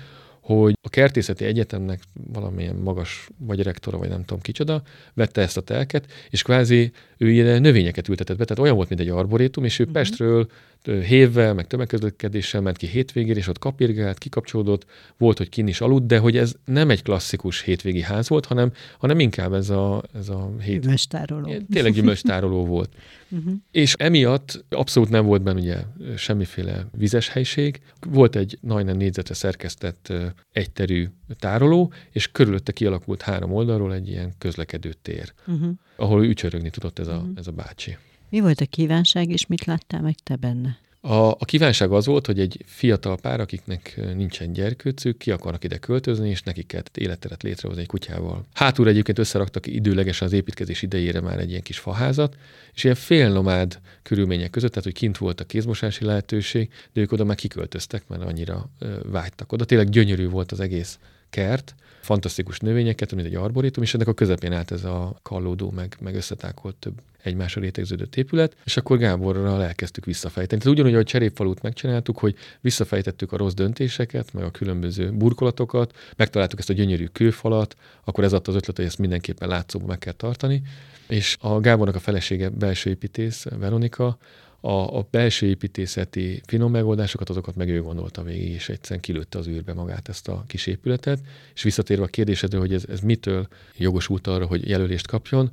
[0.48, 2.02] hogy a kertészeti egyetemnek
[2.32, 4.82] valamilyen magas, vagy rektora, vagy nem tudom kicsoda,
[5.14, 9.00] vette ezt a telket, és kvázi ő ilyen növényeket ültetett be, tehát olyan volt, mint
[9.00, 9.98] egy arborétum, és ő uh-huh.
[9.98, 10.48] Pestről
[10.84, 16.06] hévvel, meg tömegközlekedéssel ment ki hétvégére, és ott kapirgált, kikapcsolódott, volt, hogy kin is aludt,
[16.06, 20.28] de hogy ez nem egy klasszikus hétvégi ház volt, hanem, hanem inkább ez a, ez
[20.28, 20.80] a hét...
[20.80, 21.52] Gyümölcstároló.
[21.72, 22.92] Tényleg gyümölcstároló volt.
[23.28, 23.52] Uh-huh.
[23.70, 25.76] És emiatt abszolút nem volt benne ugye
[26.16, 27.80] semmiféle vizes helység.
[28.10, 30.12] Volt egy nagyon négyzetre szerkesztett
[30.52, 31.06] egyterű
[31.38, 35.70] tároló, és körülötte kialakult három oldalról egy ilyen közlekedő tér, uh-huh.
[35.96, 37.30] ahol ücsörögni tudott ez a, uh-huh.
[37.36, 37.96] ez a bácsi.
[38.30, 40.78] Mi volt a kívánság, és mit láttál meg te benne?
[41.00, 45.78] A, a kívánság az volt, hogy egy fiatal pár, akiknek nincsen gyerkőcük, ki akarnak ide
[45.78, 48.46] költözni, és nekik kellett életteret létrehozni egy kutyával.
[48.54, 52.36] Hátul egyébként összeraktak időlegesen az építkezés idejére már egy ilyen kis faházat,
[52.74, 57.24] és ilyen félnomád körülmények között, tehát hogy kint volt a kézmosási lehetőség, de ők oda
[57.24, 58.70] már kiköltöztek, mert annyira
[59.02, 59.64] vágytak oda.
[59.64, 60.98] Tényleg gyönyörű volt az egész
[61.30, 65.96] kert, fantasztikus növényeket, mint egy arborétum, és ennek a közepén állt ez a kallódó, meg,
[66.00, 70.60] meg összetákolt több egymásra rétegződött épület, és akkor Gáborral elkezdtük visszafejteni.
[70.60, 76.58] Tehát ugyanúgy, ahogy Cserépfalut megcsináltuk, hogy visszafejtettük a rossz döntéseket, meg a különböző burkolatokat, megtaláltuk
[76.58, 80.12] ezt a gyönyörű kőfalat, akkor ez adta az ötlet, hogy ezt mindenképpen látszóba meg kell
[80.12, 80.62] tartani.
[81.08, 84.18] És a Gábornak a felesége belső építész, Veronika,
[84.60, 89.46] a, a belső építészeti finom megoldásokat, azokat meg ő gondolta végig, és egyszerűen kilőtte az
[89.46, 91.20] űrbe magát ezt a kis épületet.
[91.54, 95.50] És visszatérve a kérdésedre, hogy ez, ez mitől jogosult arra, hogy jelölést kapjon,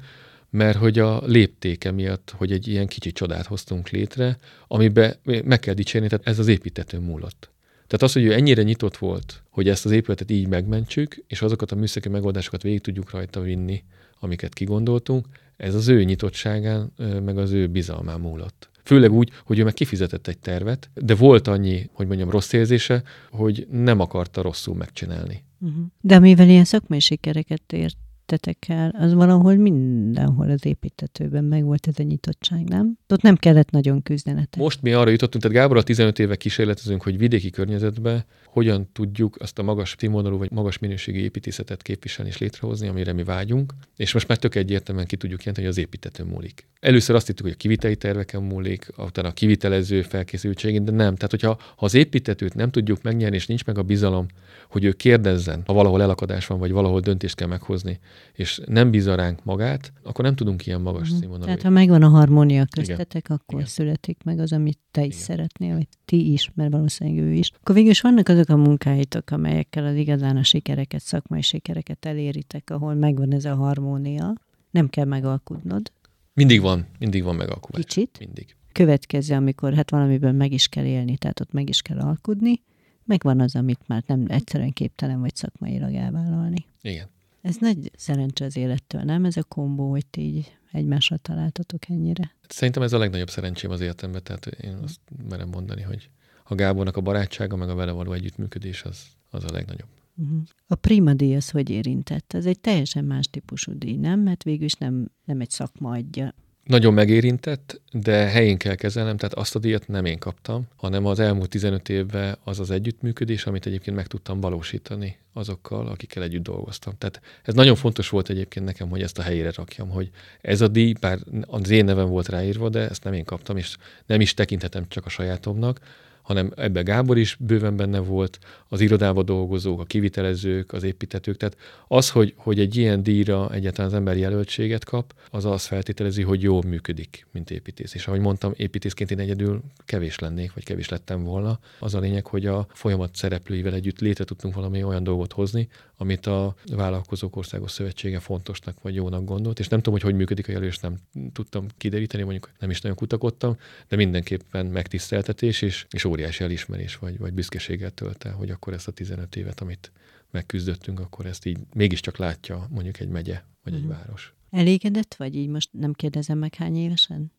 [0.49, 4.37] mert hogy a léptéke miatt, hogy egy ilyen kicsi csodát hoztunk létre,
[4.67, 7.49] amiben meg kell dicsérni, tehát ez az építető múlott.
[7.73, 11.71] Tehát az, hogy ő ennyire nyitott volt, hogy ezt az épületet így megmentsük, és azokat
[11.71, 13.83] a műszaki megoldásokat végig tudjuk rajta vinni,
[14.19, 15.27] amiket kigondoltunk,
[15.57, 16.93] ez az ő nyitottságán,
[17.25, 18.69] meg az ő bizalmán múlott.
[18.85, 23.03] Főleg úgy, hogy ő meg kifizetett egy tervet, de volt annyi, hogy mondjam, rossz érzése,
[23.31, 25.43] hogy nem akarta rosszul megcsinálni.
[25.59, 25.85] Uh-huh.
[26.01, 31.87] De mivel ilyen szakmai sikereket ért tettetek el, az valahol mindenhol az építetőben meg volt
[31.87, 32.97] ez a nyitottság, nem?
[33.09, 34.61] Ott nem kellett nagyon küzdenetek.
[34.61, 39.35] Most mi arra jutottunk, tehát Gábor a 15 éve kísérletezünk, hogy vidéki környezetben hogyan tudjuk
[39.39, 43.73] azt a magas színvonalú vagy magas minőségi építészetet képviselni és létrehozni, amire mi vágyunk.
[43.95, 46.67] És most már tök egyértelműen ki tudjuk jelenteni, hogy az építető múlik.
[46.79, 51.15] Először azt hittük, hogy a kiviteli terveken múlik, utána a kivitelező felkészültségén, de nem.
[51.15, 54.25] Tehát, hogyha ha az építetőt nem tudjuk megnyerni, és nincs meg a bizalom,
[54.69, 57.99] hogy ő kérdezzen, ha valahol elakadás van, vagy valahol döntést kell meghozni,
[58.33, 61.17] és nem bízza ránk magát, akkor nem tudunk ilyen magas uh-huh.
[61.17, 61.45] színvonalú.
[61.45, 63.37] Tehát ha megvan a harmónia köztetek, Igen.
[63.37, 63.71] akkor Igen.
[63.71, 65.25] születik meg az, amit te is Igen.
[65.25, 67.51] szeretnél, vagy ti is, mert valószínűleg ő is.
[67.59, 72.69] Akkor végül is vannak azok a munkáitok, amelyekkel az igazán a sikereket, szakmai sikereket eléritek,
[72.69, 74.33] ahol megvan ez a harmónia,
[74.71, 75.91] nem kell megalkudnod.
[76.33, 77.83] Mindig van, mindig van megalkudás.
[77.85, 78.19] Kicsit?
[78.19, 78.55] Mindig.
[78.71, 82.61] Következő, amikor hát valamiből meg is kell élni, tehát ott meg is kell alkudni,
[83.05, 86.65] megvan az, amit már nem egyszerűen képtelen vagy szakmailag elvállalni.
[86.81, 87.07] Igen.
[87.45, 89.25] Ez nagy szerencse az élettől, nem?
[89.25, 92.35] Ez a kombó, hogy ti így egymásra találtatok ennyire.
[92.47, 96.09] Szerintem ez a legnagyobb szerencsém az életemben, tehát én azt merem mondani, hogy
[96.43, 99.87] a Gábornak a barátsága, meg a vele való együttműködés az, az a legnagyobb.
[100.15, 100.41] Uh-huh.
[100.67, 102.33] A Prima díj az hogy érintett?
[102.33, 104.19] Ez egy teljesen más típusú díj, nem?
[104.19, 106.33] Mert végül is nem, nem egy szakma adja
[106.65, 111.19] nagyon megérintett, de helyén kell kezelnem, tehát azt a díjat nem én kaptam, hanem az
[111.19, 116.93] elmúlt 15 évben az az együttműködés, amit egyébként meg tudtam valósítani azokkal, akikkel együtt dolgoztam.
[116.97, 120.09] Tehát ez nagyon fontos volt egyébként nekem, hogy ezt a helyére rakjam, hogy
[120.41, 123.77] ez a díj, bár az én nevem volt ráírva, de ezt nem én kaptam, és
[124.05, 125.79] nem is tekinthetem csak a sajátomnak,
[126.25, 131.37] hanem ebbe Gábor is bőven benne volt, az irodába dolgozók, a kivitelezők, az építetők.
[131.37, 131.57] Tehát
[131.87, 136.41] az, hogy, hogy egy ilyen díjra egyáltalán az ember jelöltséget kap, az azt feltételezi, hogy
[136.41, 137.93] jól működik, mint építész.
[137.93, 141.59] És ahogy mondtam, építészként én egyedül kevés lennék, vagy kevés lettem volna.
[141.79, 145.67] Az a lényeg, hogy a folyamat szereplőivel együtt létre tudtunk valami olyan dolgot hozni,
[145.97, 150.47] amit a Vállalkozók Országos Szövetsége fontosnak vagy jónak gondolt, és nem tudom, hogy hogy működik
[150.47, 150.97] a jelölés, nem
[151.33, 157.17] tudtam kideríteni, mondjuk nem is nagyon kutakodtam, de mindenképpen megtiszteltetés és, és óriási elismerés vagy,
[157.17, 159.91] vagy büszkeséggel tölt el, hogy akkor ezt a 15 évet, amit
[160.31, 163.89] megküzdöttünk, akkor ezt így mégiscsak látja mondjuk egy megye vagy egy mhm.
[163.89, 164.33] város.
[164.49, 167.31] Elégedett vagy így most nem kérdezem meg hány évesen?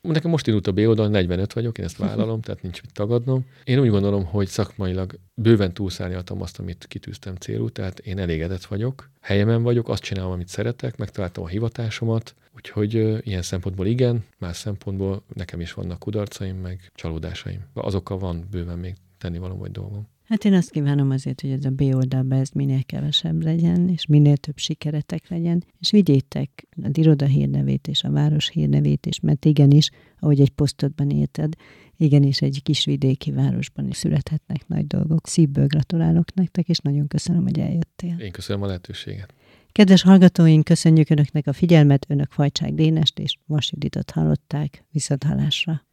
[0.00, 3.46] Nekem most indult a B oldal, 45 vagyok, én ezt vállalom, tehát nincs mit tagadnom.
[3.64, 9.10] Én úgy gondolom, hogy szakmailag bőven túlszárnyaltam azt, amit kitűztem célú, tehát én elégedett vagyok,
[9.20, 14.56] helyemen vagyok, azt csinálom, amit szeretek, megtaláltam a hivatásomat, úgyhogy uh, ilyen szempontból igen, más
[14.56, 17.60] szempontból nekem is vannak kudarcaim, meg csalódásaim.
[17.74, 20.08] Azokkal van bőven még tennivaló vagy dolgom.
[20.28, 24.06] Hát én azt kívánom azért, hogy ez a B oldalban ez minél kevesebb legyen, és
[24.06, 29.44] minél több sikeretek legyen, és vigyétek a iroda hírnevét és a város hírnevét is, mert
[29.44, 31.54] igenis, ahogy egy posztodban érted,
[31.96, 35.26] igenis egy kis vidéki városban is születhetnek nagy dolgok.
[35.26, 38.16] Szívből gratulálok nektek, és nagyon köszönöm, hogy eljöttél.
[38.18, 39.34] Én köszönöm a lehetőséget.
[39.72, 43.72] Kedves hallgatóink, köszönjük Önöknek a figyelmet, Önök Fajcsák Dénest és Vas
[44.12, 44.84] hallották.
[44.90, 45.87] Viszont hallásra.